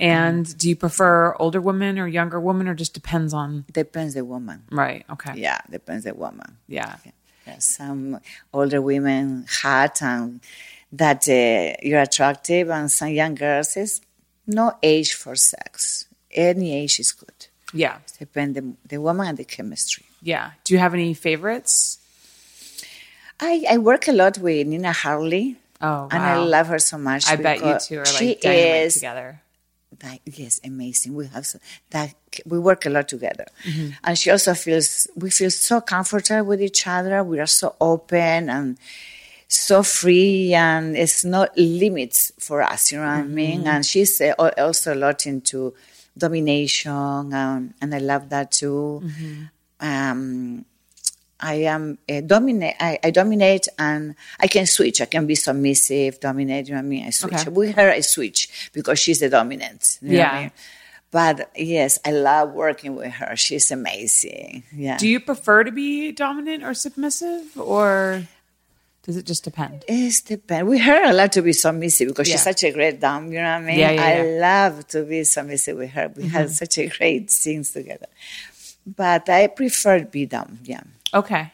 [0.00, 3.64] And do you prefer older women or younger women or just depends on?
[3.72, 4.62] depends the woman.
[4.70, 5.04] Right.
[5.10, 5.34] Okay.
[5.36, 6.58] Yeah, depends the woman.
[6.68, 6.96] Yeah.
[7.04, 7.12] Yeah,
[7.58, 8.20] some
[8.52, 10.40] older women hot and
[10.92, 14.00] that uh, you're attractive, and some young girls is
[14.46, 16.06] no age for sex.
[16.30, 17.46] Any age is good.
[17.72, 17.98] Yeah.
[18.18, 20.06] Depend the, the woman and the chemistry.
[20.22, 20.52] Yeah.
[20.64, 21.98] Do you have any favorites?
[23.40, 25.56] I, I work a lot with Nina Hartley.
[25.80, 27.28] Oh, And I love her so much.
[27.28, 29.40] I bet you two are like dynamite is together.
[30.00, 31.58] That yes amazing we have so,
[31.90, 32.14] that
[32.46, 33.90] we work a lot together Mm-hmm.
[34.04, 38.48] and she also feels we feel so comfortable with each other we are so open
[38.50, 38.78] and
[39.48, 43.68] so free and it's not limits for us you know what i mean Mm-hmm.
[43.68, 45.74] and she's uh, also a lot into
[46.16, 46.92] domination
[47.32, 49.42] um, and i love that too Mm-hmm.
[49.86, 50.64] um,
[51.40, 52.74] I am uh, dominate.
[52.80, 55.00] I, I dominate, and I can switch.
[55.00, 56.68] I can be submissive, dominate.
[56.68, 57.06] You know what I mean?
[57.06, 57.50] I switch Okay.
[57.50, 57.90] with her.
[57.90, 59.98] I switch because she's the dominant.
[60.02, 60.40] you know what I Yeah.
[60.42, 60.50] mean?
[61.10, 63.34] But yes, I love working with her.
[63.36, 64.64] She's amazing.
[64.76, 64.98] Yeah.
[64.98, 68.24] Do you prefer to be dominant or submissive or
[69.04, 69.86] does it just depend?
[69.88, 70.68] It depends.
[70.68, 72.34] With her, I love to be submissive because Yeah.
[72.34, 73.32] she's such a great dom.
[73.32, 73.78] You know what I mean?
[73.78, 74.22] Yeah, yeah, I yeah.
[74.24, 74.40] Mm-hmm.
[74.40, 76.12] love to be submissive with her.
[76.14, 78.08] We had such a great scenes together.
[78.86, 80.58] But I prefer to be dom.
[80.64, 80.82] Yeah.
[81.12, 81.52] Okay.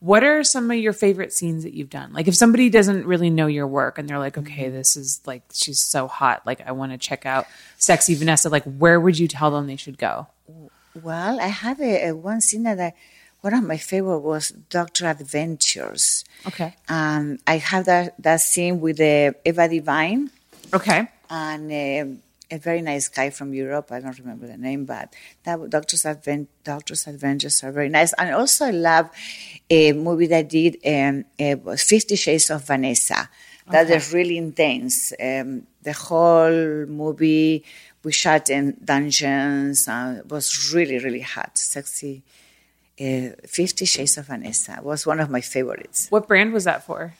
[0.00, 2.12] What are some of your favorite scenes that you've done?
[2.12, 5.42] Like if somebody doesn't really know your work and they're like, okay, this is like
[5.52, 7.46] she's so hot, like I want to check out
[7.78, 10.28] Sexy Vanessa, like where would you tell them they should go?
[11.02, 12.92] Well, I have a, a one scene that I,
[13.40, 16.24] one of my favorite was Doctor Adventures.
[16.46, 16.74] Okay.
[16.88, 20.30] Um, I have that that scene with uh, Ava Devine
[20.72, 21.08] Okay.
[21.30, 23.92] and um a very nice guy from Europe.
[23.92, 28.12] I don't remember the name, but that Doctor's Advent Doctor's Adventures are very nice.
[28.14, 29.10] And also, I love
[29.68, 33.28] a movie that I did um, it was Fifty Shades of Vanessa.
[33.70, 35.12] That is really intense.
[35.20, 37.64] Um, the whole movie
[38.02, 39.86] we shot in dungeons.
[39.86, 42.22] Uh, it was really really hot, sexy.
[42.98, 46.06] Uh, Fifty Shades of Vanessa was one of my favorites.
[46.08, 47.14] What brand was that for?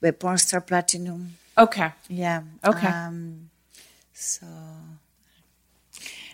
[0.00, 1.36] The Porn Star Platinum.
[1.56, 1.90] Okay.
[2.08, 2.42] Yeah.
[2.64, 2.86] Okay.
[2.86, 3.47] Um,
[4.18, 4.46] so,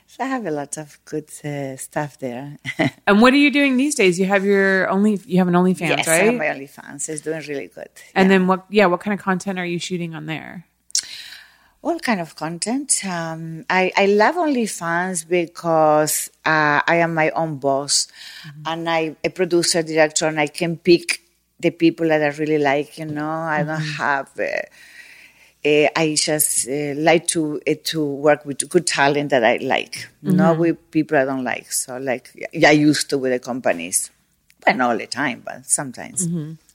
[0.07, 2.59] so I have a lot of good uh, stuff there.
[3.07, 4.19] And what are you doing these days?
[4.19, 6.25] You have your only you have an OnlyFans, yes, I right?
[6.27, 7.09] have my OnlyFans.
[7.11, 7.91] It's doing really good.
[8.15, 8.29] and Yeah.
[8.39, 10.65] then what yeah, what kind of content are you shooting on there?
[11.87, 13.05] all kind of content.
[13.05, 18.09] Um, I, I love OnlyFans because uh, I am my own boss,
[18.65, 21.21] and I a producer, director, and I can pick
[21.61, 22.97] the people that I really like.
[22.97, 24.31] You know, I don't have.
[24.41, 24.63] Uh,
[25.67, 30.09] uh, I just uh, like to uh, to work with good talent that I like,
[30.23, 31.73] not with people I don't like.
[31.73, 34.11] So like yeah, I used to with the companies,
[34.65, 36.27] but not all the time, but sometimes.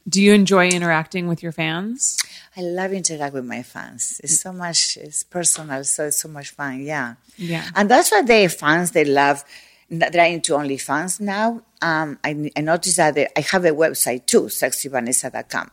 [0.07, 2.17] Do you enjoy interacting with your fans?
[2.57, 4.19] I love interact with my fans.
[4.23, 4.97] It's so much.
[4.97, 6.81] It's personal, so it's so much fun.
[6.81, 7.65] Yeah, Yeah.
[7.75, 9.43] and that's why they fans they love.
[9.91, 11.61] They're into OnlyFans now.
[11.81, 15.71] Um, I, I noticed that they, I have a website too, sexyvanessa.com,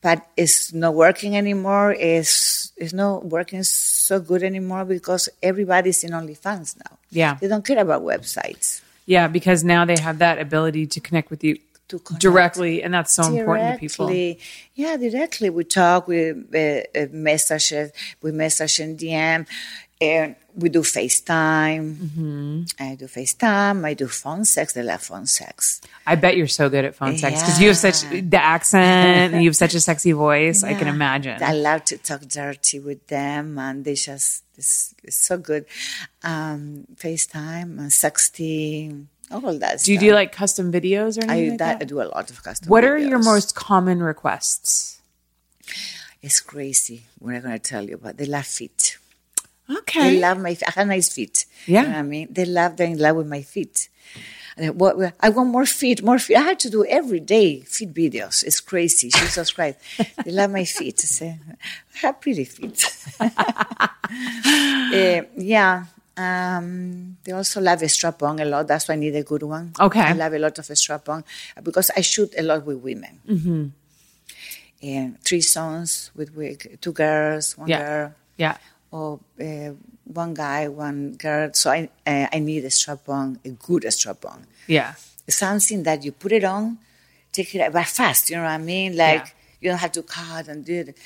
[0.00, 1.92] but it's not working anymore.
[1.92, 6.96] It's it's not working so good anymore because everybody's in OnlyFans now.
[7.10, 7.38] Yeah.
[7.40, 8.80] they don't care about websites.
[9.06, 11.58] Yeah, because now they have that ability to connect with you
[12.18, 14.10] directly, and that's so important to people.
[14.74, 15.50] Yeah, directly.
[15.50, 19.46] We talk, we uh, uh, message, we message in DM,
[20.00, 21.94] and we do FaceTime.
[21.94, 22.62] Mm-hmm.
[22.80, 23.84] I do FaceTime.
[23.84, 24.72] I do phone sex.
[24.72, 25.80] They love phone sex.
[26.06, 29.42] I bet you're so good at phone sex because you have such the accent and
[29.42, 30.64] you have such a sexy voice.
[30.64, 31.42] I can imagine.
[31.42, 35.66] I love to talk dirty with them, and they just it's, it's so good.
[36.22, 39.82] Um, FaceTime and sexting, all that.
[39.82, 42.30] do you do like custom videos or anything I, like that, I do a lot
[42.30, 42.68] of custom.
[42.68, 45.00] What are your most common requests?
[46.20, 47.04] It's crazy.
[47.20, 48.98] We're not gonna tell you, but they love feet.
[49.70, 50.14] Okay.
[50.14, 50.56] They love my.
[50.66, 51.44] I have nice feet.
[51.66, 51.82] Yeah.
[51.82, 52.76] you know I mean, they love.
[52.76, 53.88] They're in love with my feet.
[54.56, 56.36] And what, I want more feet, more feet.
[56.36, 58.42] I have to do every day feet videos.
[58.42, 59.08] It's crazy.
[59.08, 59.78] Jesus Christ,
[60.24, 60.98] they love my feet.
[60.98, 61.38] I say,
[61.94, 62.84] I have pretty feet.
[64.10, 65.84] Eh, yeah.
[66.16, 68.66] Um, they also love a strap on a lot.
[68.66, 69.72] That's why I need a good one.
[69.78, 70.00] Okay.
[70.00, 71.24] I love a lot of a strap on
[71.62, 73.20] because I shoot a lot with women.
[73.28, 73.66] Mm-hmm.
[74.82, 77.78] And three sons with, with two girls, one Yeah.
[77.78, 78.56] girl Yeah.
[78.90, 79.70] Or uh,
[80.04, 81.50] one guy, one girl.
[81.52, 84.94] So I uh, I need a strap on, a good strap on, Yeah.
[85.28, 86.78] something that you put it on,
[87.32, 88.30] take it but fast.
[88.30, 88.96] You know what I mean?
[88.96, 89.30] Like Yeah.
[89.60, 90.96] you don't have to cut and do it.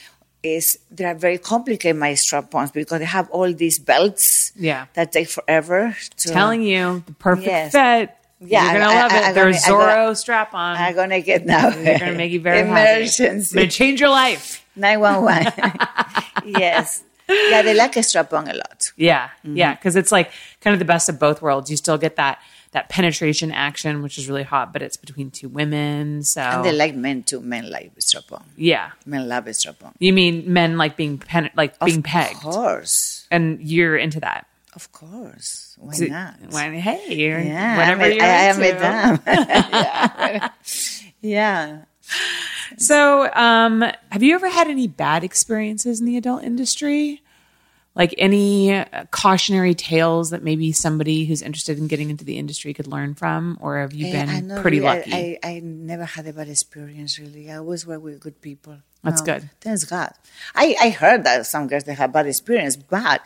[0.42, 4.52] Is they are very complicated my strap ons because they have all these belts.
[4.56, 4.86] Yeah.
[4.94, 5.96] that take forever.
[6.18, 7.72] To, Telling you the perfect Yes.
[7.72, 8.10] fit.
[8.44, 9.24] Yeah, You're gonna I- love I- it.
[9.28, 10.76] I'm There's Zorro strap on.
[10.76, 11.70] I'm gonna get now.
[11.70, 12.70] They're gonna make you very happy.
[13.02, 13.54] emergency.
[13.54, 14.66] Gonna change your life.
[14.74, 15.46] Nine one one.
[16.44, 17.04] Yes.
[17.50, 18.92] Yeah, they like a strap on a lot.
[18.96, 19.56] Yeah, Mm-hmm.
[19.56, 21.70] yeah, because it's like kind of the best of both worlds.
[21.70, 22.38] You still get that
[22.72, 26.22] that penetration action, which is really hot, but it's between two women.
[26.22, 27.40] So And they like men too.
[27.40, 28.44] Men like strap on.
[28.56, 29.92] yeah, Men love a strap on.
[29.98, 32.36] you mean men like being pen, like being pegged?
[32.36, 33.26] Of course.
[33.30, 34.46] and you're into that.
[34.74, 35.76] Of course.
[35.78, 36.36] Why So- not?
[36.50, 39.20] when- hey, you're, yeah, whatever I'm you're I am a dam.
[39.26, 40.48] yeah.
[41.20, 41.82] yeah.
[42.78, 47.21] So, um, have you ever had any bad experiences in the adult industry?
[47.94, 52.86] Like any cautionary tales that maybe somebody who's interested in getting into the industry could
[52.86, 55.12] learn from, or have you Eh, been I know pretty really, lucky?
[55.12, 57.50] I, I, I never had a bad experience really.
[57.50, 58.78] I always work with good people.
[59.04, 59.50] That's good.
[59.60, 60.12] Thanks God.
[60.54, 63.20] I, I heard that some girls they have bad experience, but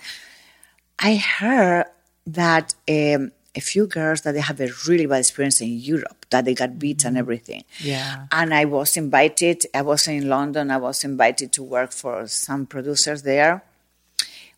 [0.99, 1.85] I heard
[2.27, 6.45] that um, a few girls that they have a really bad experience in Europe, that
[6.45, 7.63] they got beat and everything.
[7.79, 7.89] Mm-hmm.
[7.89, 8.27] Yeah.
[8.33, 9.65] And I was invited.
[9.75, 10.71] I was in London.
[10.71, 13.63] I was invited to work for some producers there.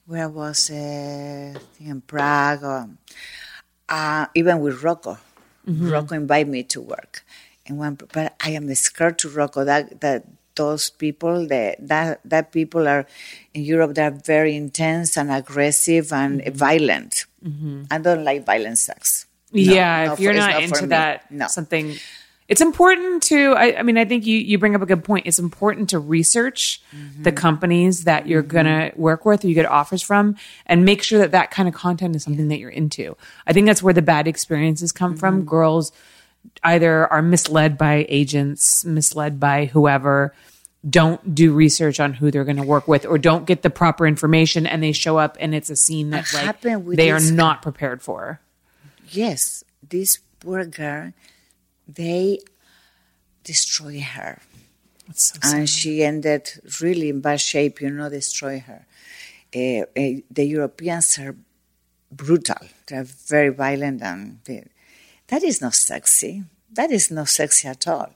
[0.09, 1.53] Where I was uh,
[1.85, 2.89] in Prague, or,
[3.91, 5.19] uh, even with Rocco.
[5.67, 7.25] Rocco invited me to work,
[7.67, 9.65] and one, but I am scared to Rocco.
[9.69, 10.25] That that
[10.57, 13.05] those people, that that that people are
[13.53, 13.95] in Europe.
[13.95, 17.27] They are very intense and aggressive and violent.
[17.91, 19.27] I don't like violent sex.
[19.53, 20.89] No, yeah, no, if you're for- not, for into me.
[20.89, 21.49] that, no.
[21.49, 21.97] something.
[22.49, 23.53] It's important to.
[23.53, 25.27] I, I mean, I think you you bring up a good point.
[25.27, 27.23] It's important to research Mm-hmm.
[27.23, 31.19] the companies that you're gonna work with or you get offers from, and make sure
[31.19, 33.17] that that kind of content is something that you're into.
[33.47, 35.41] I think that's where the bad experiences come from.
[35.41, 35.49] Mm-hmm.
[35.49, 35.93] Girls
[36.63, 40.33] either are misled by agents, misled by whoever.
[40.89, 44.07] Don't do research on who they're going to work with, or don't get the proper
[44.07, 46.63] information, and they show up and it's a scene that like
[46.97, 48.41] they are not prepared for.
[49.11, 51.13] yes, this poor girl,
[51.89, 52.39] they
[53.45, 54.41] destroy her.
[55.15, 56.51] So and she ended
[56.83, 58.87] really in bad shape, you know, destroy her.
[59.57, 61.35] Uh, uh, the Europeans are
[62.13, 62.57] brutal.
[62.87, 64.65] They're very violent and they,
[65.29, 66.45] that is not sexy.
[66.73, 68.11] That is not sexy at all.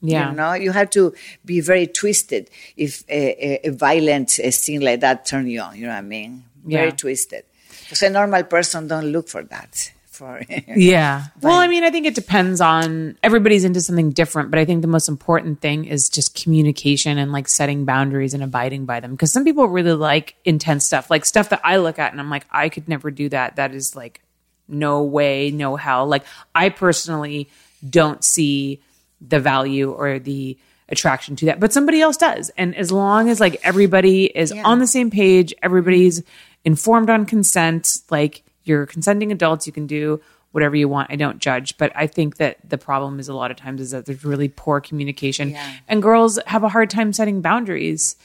[0.00, 0.30] Yeah.
[0.30, 4.82] You know, you have to be very twisted if a, a, a violent uh, scene
[4.82, 5.74] like that turn you on.
[5.76, 6.44] You know what I mean?
[6.64, 6.90] Very Yeah.
[6.94, 7.44] twisted.
[7.80, 9.90] Because a normal person don't look for that.
[10.16, 11.24] For Yeah.
[11.42, 14.80] Well, I mean, I think it depends on everybody's into something different, but I think
[14.82, 19.10] the most important thing is just communication and like setting boundaries and abiding by them.
[19.12, 22.30] Because some people really like intense stuff, like stuff that I look at and I'm
[22.30, 23.56] like, I could never do that.
[23.56, 24.22] That is like,
[24.68, 26.06] no way, no how.
[26.06, 27.48] Like, I personally
[27.88, 28.80] don't see
[29.20, 30.56] the value or the
[30.88, 32.50] attraction to that, but somebody else does.
[32.56, 34.62] And as long as like everybody is Yeah.
[34.64, 36.22] on the same page, everybody's
[36.64, 40.20] informed on consent, like you're consenting adults, you can do
[40.52, 41.10] whatever you want.
[41.10, 43.90] I don't judge, but I think that the problem is a lot of times is
[43.90, 45.72] that there's really poor communication Yeah.
[45.88, 48.16] and girls have a hard time setting boundaries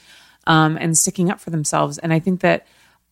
[0.46, 1.98] um, and sticking up for themselves.
[1.98, 2.66] And I think that,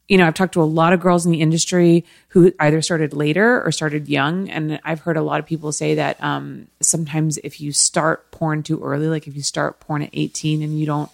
[0.08, 3.12] you know, I've talked to a lot of girls in the industry who either started
[3.12, 4.48] later or started young.
[4.48, 8.62] And I've heard a lot of people say that um, sometimes if you start porn
[8.62, 11.10] too early, like if you start porn at 18 and you don't,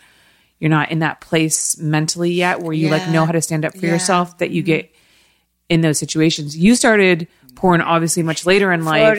[0.60, 3.74] you're not in that place mentally yet where you like know how to stand up
[3.76, 3.92] for Yeah.
[3.92, 4.90] yourself, that you get
[5.68, 6.56] in those situations.
[6.56, 9.16] You started porn obviously much later in life.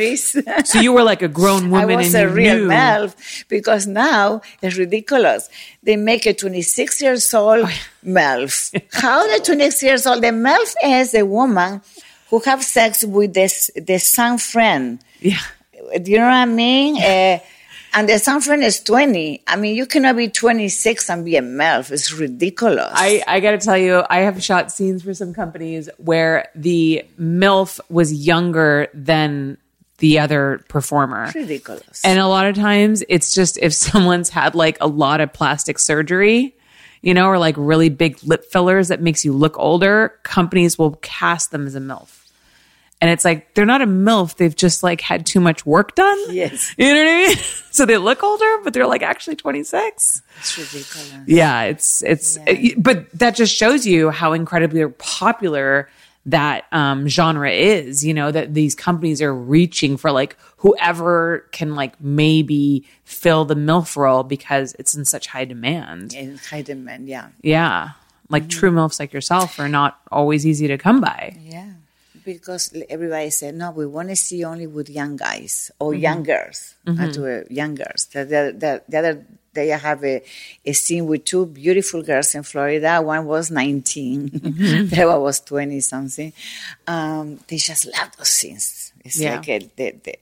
[0.66, 1.90] So you were like a grown woman.
[1.92, 2.68] I was a real knew.
[2.68, 5.50] MILF because now it's ridiculous.
[5.82, 8.80] They make a 26 years old Oh, MILF.
[8.94, 10.22] How the 26 years old?
[10.24, 11.82] The MILF is a woman
[12.30, 15.00] who have sex with this the son friend.
[15.20, 15.40] Yeah.
[16.02, 17.02] Do you know what I mean?
[17.02, 17.40] Uh,
[17.94, 19.44] and the son friend is 20.
[19.48, 21.92] I mean, you cannot be 26 and be a MILF.
[21.92, 22.92] It's ridiculous.
[22.94, 27.06] I, I got to tell you, I have shot scenes for some companies where the
[27.20, 29.58] MILF was younger than
[29.98, 31.32] the other performer.
[31.34, 32.02] ridiculous.
[32.04, 35.80] And a lot of times it's just if someone's had like a lot of plastic
[35.80, 36.56] surgery,
[37.02, 40.96] you know, or like really big lip fillers that makes you look older, companies will
[41.02, 42.27] cast them as a MILF.
[43.00, 46.18] And it's like they're not a MILF, they've just like had too much work done.
[46.30, 46.74] Yes.
[46.78, 47.38] You know what I mean?
[47.78, 50.24] So they look older, but they're like actually 26.
[50.40, 51.28] it's ridiculous.
[51.28, 52.40] Yeah, it's it's
[52.76, 55.88] but that just shows you how incredibly popular
[56.26, 58.04] that um, genre is.
[58.04, 63.56] You know that these companies are reaching for like whoever can like maybe fill the
[63.56, 66.16] milf role because it's in such high demand.
[66.16, 67.28] In high demand, yeah.
[67.44, 67.92] Yeah,
[68.30, 71.38] like true milfs like yourself are not always easy to come by.
[71.40, 71.74] Yeah,
[72.28, 73.72] because everybody said no.
[73.72, 76.76] We want to see only with young guys or young girls.
[76.86, 78.02] Not to, uh, young girls.
[78.14, 80.22] The, the, the, the other day, I have a,
[80.66, 83.02] a scene with two beautiful girls in Florida.
[83.02, 84.30] One was 19,
[84.92, 86.34] the other was 20 something.
[86.86, 88.92] Um, they just love those scenes.
[89.06, 89.36] It's Yeah.
[89.38, 90.14] like a, the, the,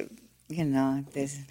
[0.00, 0.04] uh,
[0.48, 1.04] you know,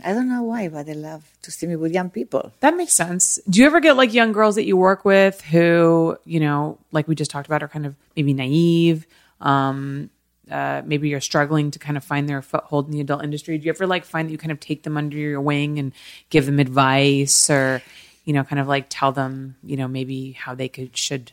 [0.03, 2.51] I don't know why, but they love to see me with young people.
[2.59, 3.39] That makes sense.
[3.49, 7.07] Do you ever get like young girls that you work with who, you know, like
[7.07, 9.07] we just talked about, are kind of maybe naive?
[9.41, 10.09] Um,
[10.49, 13.57] uh, maybe you're struggling to kind of find their foothold in the adult industry.
[13.57, 15.93] Do you ever like find that you kind of take them under your wing and
[16.29, 17.81] give them advice, or
[18.25, 21.31] you know, kind of like tell them, you know, maybe how they could should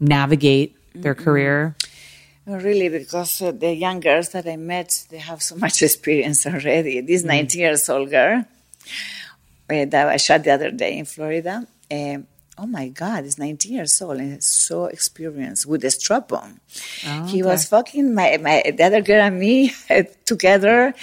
[0.00, 1.76] navigate their career?
[2.46, 6.46] Not really, because uh, the young girls that I met, they have so much experience
[6.46, 7.00] already.
[7.00, 8.44] This 19 years old girl
[9.70, 12.26] uh, that I shot the other day in Florida, um,
[12.60, 16.60] oh my God, he's 19 years old and so experienced with the strap on.
[17.06, 19.72] Oh, he was fucking my, my the other girl and me
[20.26, 20.94] together.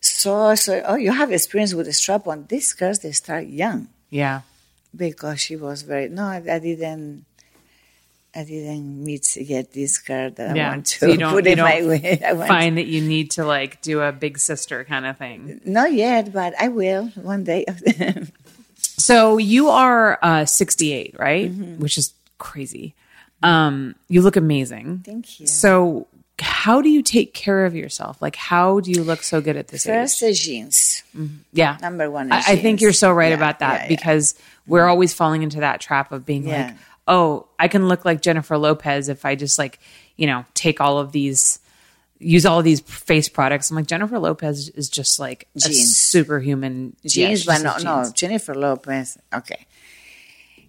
[0.00, 2.46] So, so, oh, you have experience with the strap on.
[2.48, 4.42] These girls, they start young Yeah.
[4.94, 7.24] because she was very, no, I, I didn't.
[8.34, 11.52] I didn't meet yet this girl that I want to So you don't, put you
[11.52, 12.20] in my don't way.
[12.26, 15.62] I find that you need to like do a big sister kind of thing.
[15.64, 17.64] Not yet, but I will one day.
[18.98, 21.50] So you are uh, 68, right?
[21.50, 22.94] Which is crazy.
[23.42, 25.02] Um, you look amazing.
[25.04, 25.46] Thank you.
[25.46, 26.06] So
[26.38, 28.20] how do you take care of yourself?
[28.20, 30.28] Like, how do you look so good at this First, age?
[30.30, 31.02] the genes.
[31.52, 33.88] Yeah, number one I, is I think you're so right Yeah, about that yeah, yeah.
[33.88, 34.34] because
[34.66, 36.66] we're always falling into that trap of being Yeah.
[36.68, 36.76] like,
[37.08, 39.78] oh, I can look like Jennifer Lopez if I just like,
[40.16, 41.58] you know, take all of these,
[42.18, 43.70] use all these face products.
[43.70, 45.96] I'm like Jennifer Lopez is just like a Genes.
[45.96, 48.10] superhuman genes, she but no, has no.
[48.14, 49.18] Jennifer Lopez.
[49.32, 49.66] Okay,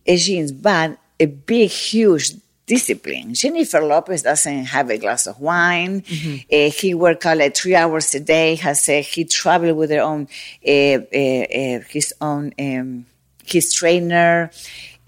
[0.06, 2.34] a genes, but a big, huge
[2.66, 3.34] discipline.
[3.34, 6.02] Jennifer Lopez doesn't have a glass of wine.
[6.02, 6.36] Mm-hmm.
[6.52, 8.56] Uh, he work out like three hours a day.
[8.56, 10.28] Has a, he travel with their own,
[10.68, 13.06] uh, uh, uh, his own, um,
[13.46, 14.52] his trainer,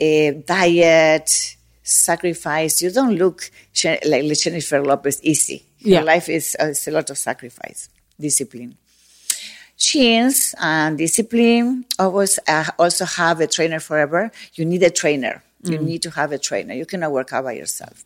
[0.01, 2.81] uh, diet, sacrifice.
[2.81, 3.51] You don't look
[4.05, 5.65] like Jennifer Lopez easy.
[5.79, 5.97] Yeah.
[5.97, 8.75] Your life is uh, it's a lot of sacrifice, discipline
[9.77, 11.85] genes and discipline.
[11.97, 14.29] Always uh, also have a trainer forever.
[14.53, 15.41] You need a trainer.
[15.63, 16.73] You need to have a trainer.
[16.73, 18.05] You cannot work out by yourself.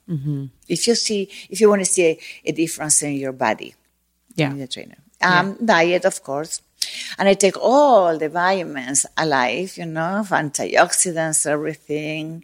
[0.68, 3.76] If you see, if you want to see a, a difference in your body,
[4.36, 4.50] Yeah.
[4.50, 4.98] you need a trainer.
[5.22, 6.62] Um, Diet, of course.
[7.18, 12.44] And I take all the vitamins alive, you know, antioxidants, everything,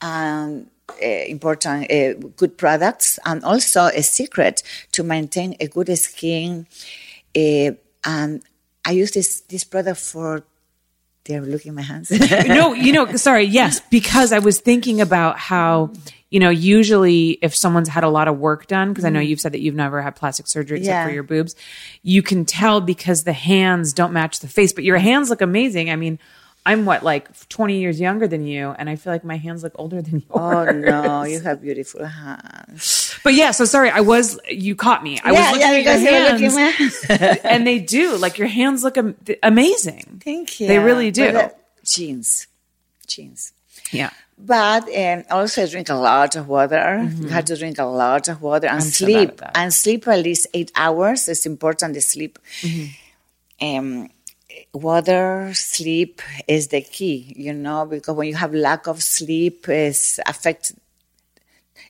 [0.00, 4.62] and uh, important, uh, good products, and also a secret
[4.92, 6.66] to maintain a good skin.
[7.36, 7.72] Uh,
[8.04, 8.42] and
[8.84, 10.42] I use this this product for
[11.24, 12.10] They're looking at my hands.
[12.48, 15.92] no, you know, sorry, yes, because I was thinking about how,
[16.30, 19.38] you know, usually if someone's had a lot of work done, because I know you've
[19.40, 21.04] said that you've never had plastic surgery except Yeah.
[21.06, 21.54] for your boobs,
[22.02, 25.90] you can tell because the hands don't match the face, but your hands look amazing.
[25.90, 26.18] I mean,
[26.66, 29.72] I'm what, like 20 years younger than you, and I feel like my hands look
[29.76, 30.24] older than yours.
[30.30, 33.18] oh no, you have beautiful hands.
[33.24, 35.18] But yeah, so sorry, I was, you caught me.
[35.24, 38.16] I yeah, was looking because at your hands, at and they do.
[38.16, 40.20] Like your hands look am- amazing.
[40.24, 40.68] Thank you.
[40.68, 41.32] They really do.
[41.32, 41.48] But, uh,
[41.84, 42.46] genes,
[43.06, 43.52] genes.
[43.90, 44.10] Yeah.
[44.38, 47.06] But um, also drink a lot of water.
[47.20, 48.86] You have to drink a lot of water and Mm-hmm.
[48.86, 49.36] I'm so sleep.
[49.38, 49.52] that.
[49.54, 51.28] and sleep at least eight hours.
[51.28, 52.38] It's important to sleep.
[52.62, 52.86] Mm-hmm.
[53.62, 54.08] Um,
[54.72, 60.18] water, sleep is the key, you know, because when you have lack of sleep, it
[60.26, 60.72] affects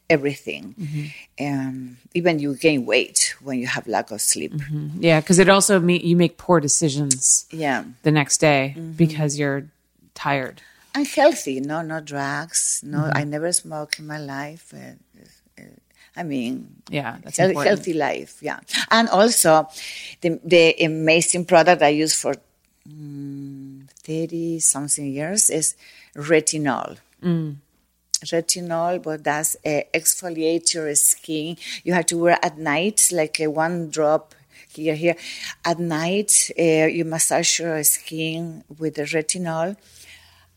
[0.08, 0.74] everything.
[0.78, 1.06] Mm-hmm.
[1.46, 4.52] Um, even you gain weight when you have lack of sleep.
[4.98, 7.84] Yeah, because it also me you make poor decisions Yeah.
[8.02, 8.92] the next day Mm-hmm.
[8.92, 9.64] because you're
[10.14, 10.61] tired.
[10.94, 11.61] and healthy.
[11.61, 12.80] No, no drugs.
[12.82, 13.16] No, Mm-hmm.
[13.18, 14.74] I never smoke in my life.
[14.74, 14.98] Uh,
[15.58, 15.62] uh,
[16.16, 17.76] I mean, Yeah, that's healthy, important.
[17.76, 18.42] healthy life.
[18.42, 18.58] Yeah,
[18.90, 19.68] and also
[20.22, 22.34] the the amazing product I use for
[22.87, 25.76] thirty something years is
[26.14, 26.99] retinol.
[27.22, 27.57] Mm.
[28.24, 31.57] Retinol, but that's uh, exfoliate your skin.
[31.85, 34.35] You have to wear at night, like a one drop
[34.68, 35.16] here, here.
[35.64, 39.76] At night, uh, you massage your skin with the retinol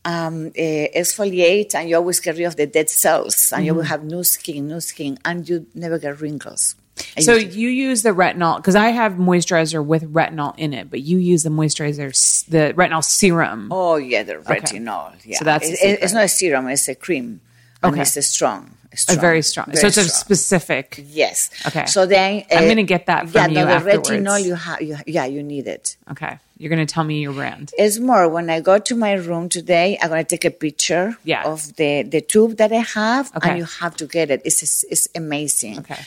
[0.04, 0.50] um, uh,
[0.94, 4.22] exfoliate and you always get rid of the dead cells and you will have new
[4.22, 6.76] skin, new skin, and you never get wrinkles.
[7.16, 11.00] I So you use the retinol because I have moisturizer with retinol in it, but
[11.00, 12.08] you use the moisturizer,
[12.48, 13.68] the retinol serum.
[13.72, 15.12] oh yeah, the retinol.
[15.24, 17.40] Yeah, So that's It- it- it's not a serum; it's a cream,
[17.82, 18.02] and Okay.
[18.02, 19.66] it's a strong, a A strong very strong.
[19.66, 21.02] so very it's a specific.
[21.10, 21.50] Yes.
[21.66, 21.86] Okay.
[21.86, 24.10] So then I'm uh, gonna get that from yeah, you the afterwards.
[24.10, 24.80] retinol you have.
[24.80, 25.96] You, yeah, you need it.
[26.12, 27.72] Okay, you're gonna tell me your brand.
[27.76, 29.98] It's more when I go to my room today.
[30.00, 31.42] I'm gonna take a picture Yeah.
[31.42, 33.48] of the the tube that I have, Okay.
[33.50, 34.42] and you have to get it.
[34.44, 35.78] It's it's amazing.
[35.80, 36.02] Okay,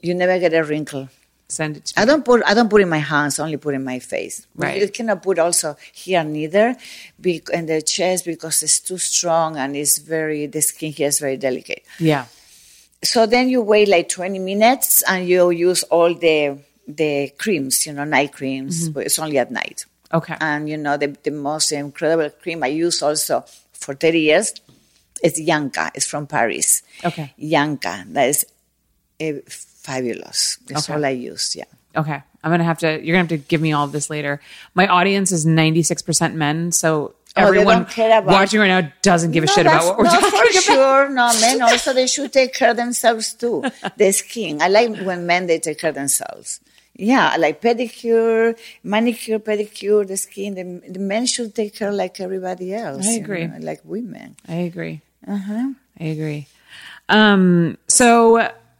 [0.00, 1.08] You never get a wrinkle.
[1.48, 2.02] send it to me.
[2.02, 4.46] I don't put I don't put in my hands, only put in my face.
[4.54, 4.80] Right.
[4.80, 6.76] You cannot put also here neither,
[7.20, 11.18] be, in the chest because it's too strong and it's very the skin here is
[11.18, 11.84] very delicate.
[11.98, 12.26] Yeah.
[13.02, 17.92] So then you wait like twenty minutes and you use all the the creams, you
[17.92, 18.84] know, night creams.
[18.84, 18.92] Mm-hmm.
[18.92, 19.86] But it's only at night.
[20.12, 20.36] Okay.
[20.40, 24.52] And you know the the most incredible cream I use also for thirty years
[25.22, 25.90] is Yon-Ka.
[25.94, 26.82] It's from Paris.
[27.04, 27.32] Okay.
[27.36, 28.04] Yon-Ka.
[28.08, 28.46] That is
[29.92, 30.58] fabulous.
[30.68, 30.94] That's Okay.
[30.94, 31.46] all I use.
[31.60, 31.70] Yeah.
[32.02, 32.18] Okay.
[32.42, 32.90] I'm gonna have to.
[33.04, 34.40] You're gonna have to give me all of this later.
[34.80, 37.86] My audience is 96 percent men, so Oh, everyone
[38.36, 40.62] watching right now doesn't give a No, shit about what we're talking for about.
[40.70, 41.02] sure.
[41.20, 43.56] No, men also they should take care of themselves too.
[44.00, 44.60] The skin.
[44.62, 46.60] I like when men they take care of themselves.
[47.10, 50.50] Yeah, like pedicure, manicure, pedicure, the skin.
[50.58, 50.64] The,
[50.96, 53.06] the men should take care like everybody else.
[53.06, 53.46] I you agree.
[53.46, 54.34] know, like women.
[54.48, 54.96] I agree.
[55.26, 55.66] Uh huh.
[56.00, 56.42] I agree.
[57.08, 58.08] Um, so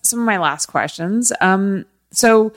[0.08, 1.32] some of my last questions.
[1.40, 2.52] Um, so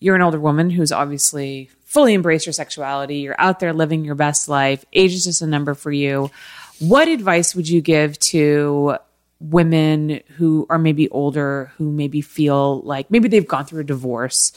[0.00, 3.18] you're an older woman who's obviously fully embraced your sexuality.
[3.18, 4.84] You're out there living your best life.
[4.92, 6.30] Age is just a number for you.
[6.78, 8.96] What advice would you give to
[9.40, 14.52] women who are maybe older, who maybe feel like maybe they've gone through a divorce?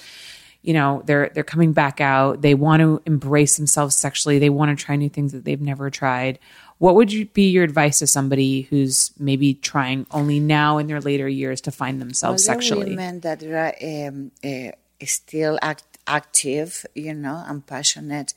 [0.62, 2.42] You know, they're they're coming back out.
[2.42, 4.40] They want to embrace themselves sexually.
[4.40, 6.38] They want to try new things that they've never tried.
[6.80, 11.02] What would you be your advice to somebody who's maybe trying only now in their
[11.02, 12.90] later years to find themselves Well, sexually?
[12.92, 13.74] women that are
[14.08, 14.72] um, uh,
[15.06, 18.34] still act- active, you know, and passionate.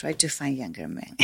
[0.00, 1.12] Try to find younger men.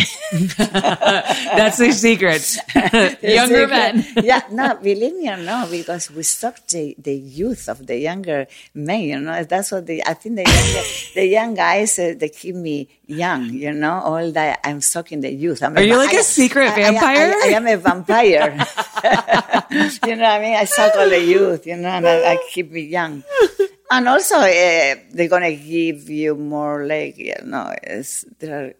[0.59, 2.45] That's the secret.
[3.23, 4.05] Younger men.
[4.23, 8.47] yeah, no, believe me or no, because we suck the, the youth of the younger
[8.75, 9.43] men, you know.
[9.45, 10.83] That's what the I think the younger,
[11.15, 13.95] the young guys uh, they keep me young, you know.
[14.05, 15.63] All that I'm sucking the youth.
[15.63, 17.33] I'm Are you like a a secret I- I- vampire?
[17.33, 18.51] I, I am a vampire.
[20.05, 20.55] you know what I mean?
[20.55, 23.25] I suck all the youth, you know, and I, I keep me young.
[23.91, 28.73] And also, uh, they're gonna give you more like you know, it's, there are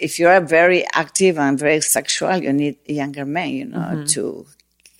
[0.00, 4.04] if you are very active and very sexual, you need younger men, you know, Mm-hmm.
[4.06, 4.46] to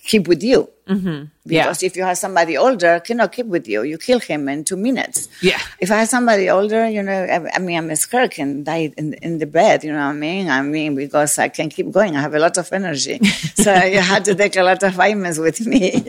[0.05, 0.69] keep with you.
[0.87, 1.25] Mm-hmm.
[1.47, 1.65] Yeah.
[1.65, 3.83] Because if you have somebody older, cannot keep with you.
[3.85, 5.29] You kill him in two minutes.
[5.41, 5.59] Yeah.
[5.81, 8.93] If I have somebody older, you know, I, I mean, I'm a scared can die
[8.99, 9.83] in, in the bed.
[9.83, 10.51] You know what I mean?
[10.51, 12.17] I mean, because I can keep going.
[12.17, 13.19] I have a lot of energy,
[13.55, 16.05] so you had to take a lot of vitamins with me.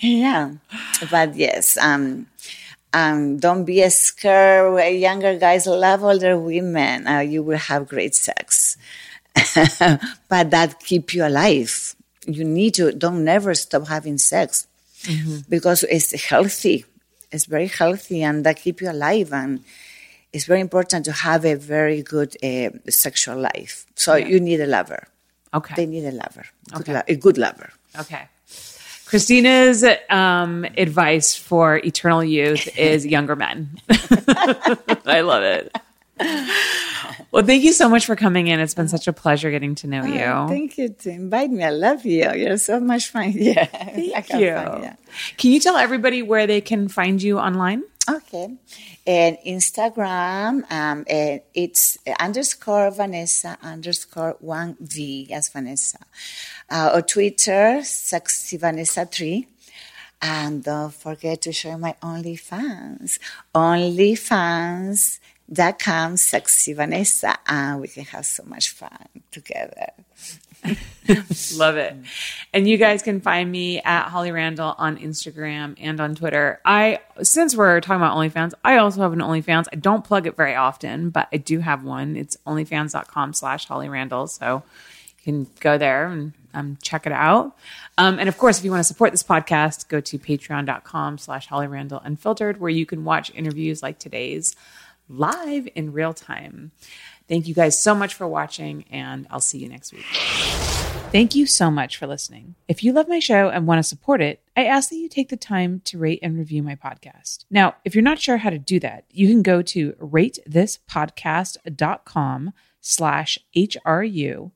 [0.00, 0.52] yeah,
[1.10, 2.26] but yes, um,
[2.94, 4.94] um, don't be a scared.
[4.94, 7.06] Younger guys love older women.
[7.06, 8.78] Uh, you will have great sex,
[10.28, 11.93] but that keep you alive.
[12.26, 14.66] You need to don't never stop having sex
[15.48, 16.84] because it's healthy.
[17.32, 19.32] It's very healthy, and that keep you alive.
[19.32, 19.64] And
[20.32, 23.86] it's very important to have a very good uh, sexual life.
[23.96, 25.08] So you need a lover.
[25.52, 25.74] Okay.
[25.76, 26.94] They need a lover, good Okay.
[26.94, 27.70] lo- a good lover.
[28.00, 28.28] Okay.
[29.06, 33.78] Christina's um, advice for eternal youth is younger men.
[35.06, 35.76] I love it.
[37.30, 38.60] Well, thank you so much for coming in.
[38.60, 40.22] It's been such a pleasure getting to know you.
[40.22, 41.64] Oh, Thank you to invite me.
[41.64, 42.32] I love you.
[42.32, 43.32] You're so much fun.
[43.34, 43.64] Yeah.
[43.64, 44.90] Thank you.
[45.36, 47.82] Can you tell everybody where they can find you online?
[48.08, 48.54] Okay.
[49.06, 55.98] And Instagram, um, and it's underscore Vanessa underscore one V as Vanessa.
[56.70, 59.48] Uh, or Twitter, sexy Vanessa three.
[60.22, 63.18] And don't forget to share my OnlyFans.
[63.54, 65.18] OnlyFans.
[65.50, 67.36] OnlyFans.com sexy Vanessa.
[67.46, 69.92] And we can have so much fun together.
[71.56, 71.94] Love it.
[72.54, 76.60] And you guys can find me at Holly Randall on Instagram and on Twitter.
[76.64, 79.66] I since we're talking about OnlyFans, I also have an OnlyFans.
[79.72, 82.16] I don't plug it very often, but I do have one.
[82.16, 84.26] It's onlyfans.com slash Holly Randall.
[84.26, 84.62] So
[85.18, 87.54] you can go there and um, check it out.
[87.98, 91.46] Um, and of course, if you want to support this podcast, go to patreon.com slash
[91.46, 94.56] Holly Randall Unfiltered, where you can watch interviews like today's
[95.08, 96.72] live in real time.
[97.28, 100.04] Thank you guys so much for watching, and I'll see you next week.
[101.14, 102.56] Thank you so much for listening.
[102.66, 105.28] If you love my show and want to support it, I ask that you take
[105.28, 107.44] the time to rate and review my podcast.
[107.50, 113.38] Now, if you're not sure how to do that, you can go to ratethispodcast.com slash
[113.56, 114.50] HRU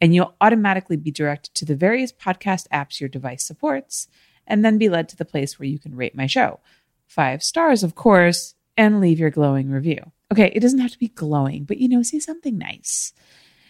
[0.00, 4.08] and you'll automatically be directed to the various podcast apps your device supports
[4.46, 6.58] and then be led to the place where you can rate my show.
[7.06, 10.10] Five stars, of course, and leave your glowing review.
[10.32, 13.12] Okay, it doesn't have to be glowing, but you know, say something nice.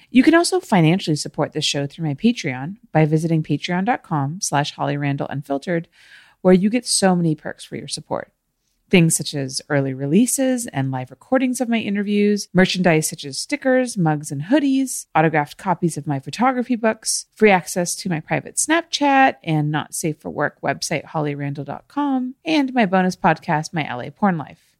[0.09, 4.97] You can also financially support this show through my Patreon by visiting patreon.com slash Holly
[4.97, 5.89] Randall Unfiltered,
[6.43, 8.33] where you get so many perks for your support.
[8.89, 13.99] Things such as early releases and live recordings of my interviews, merchandise such as stickers,
[13.99, 19.37] mugs, and hoodies, autographed copies of my photography books, free access to my private Snapchat
[19.43, 24.70] and not safe for work website, hollyrandall.com, and my bonus podcast, My LA Porn Life.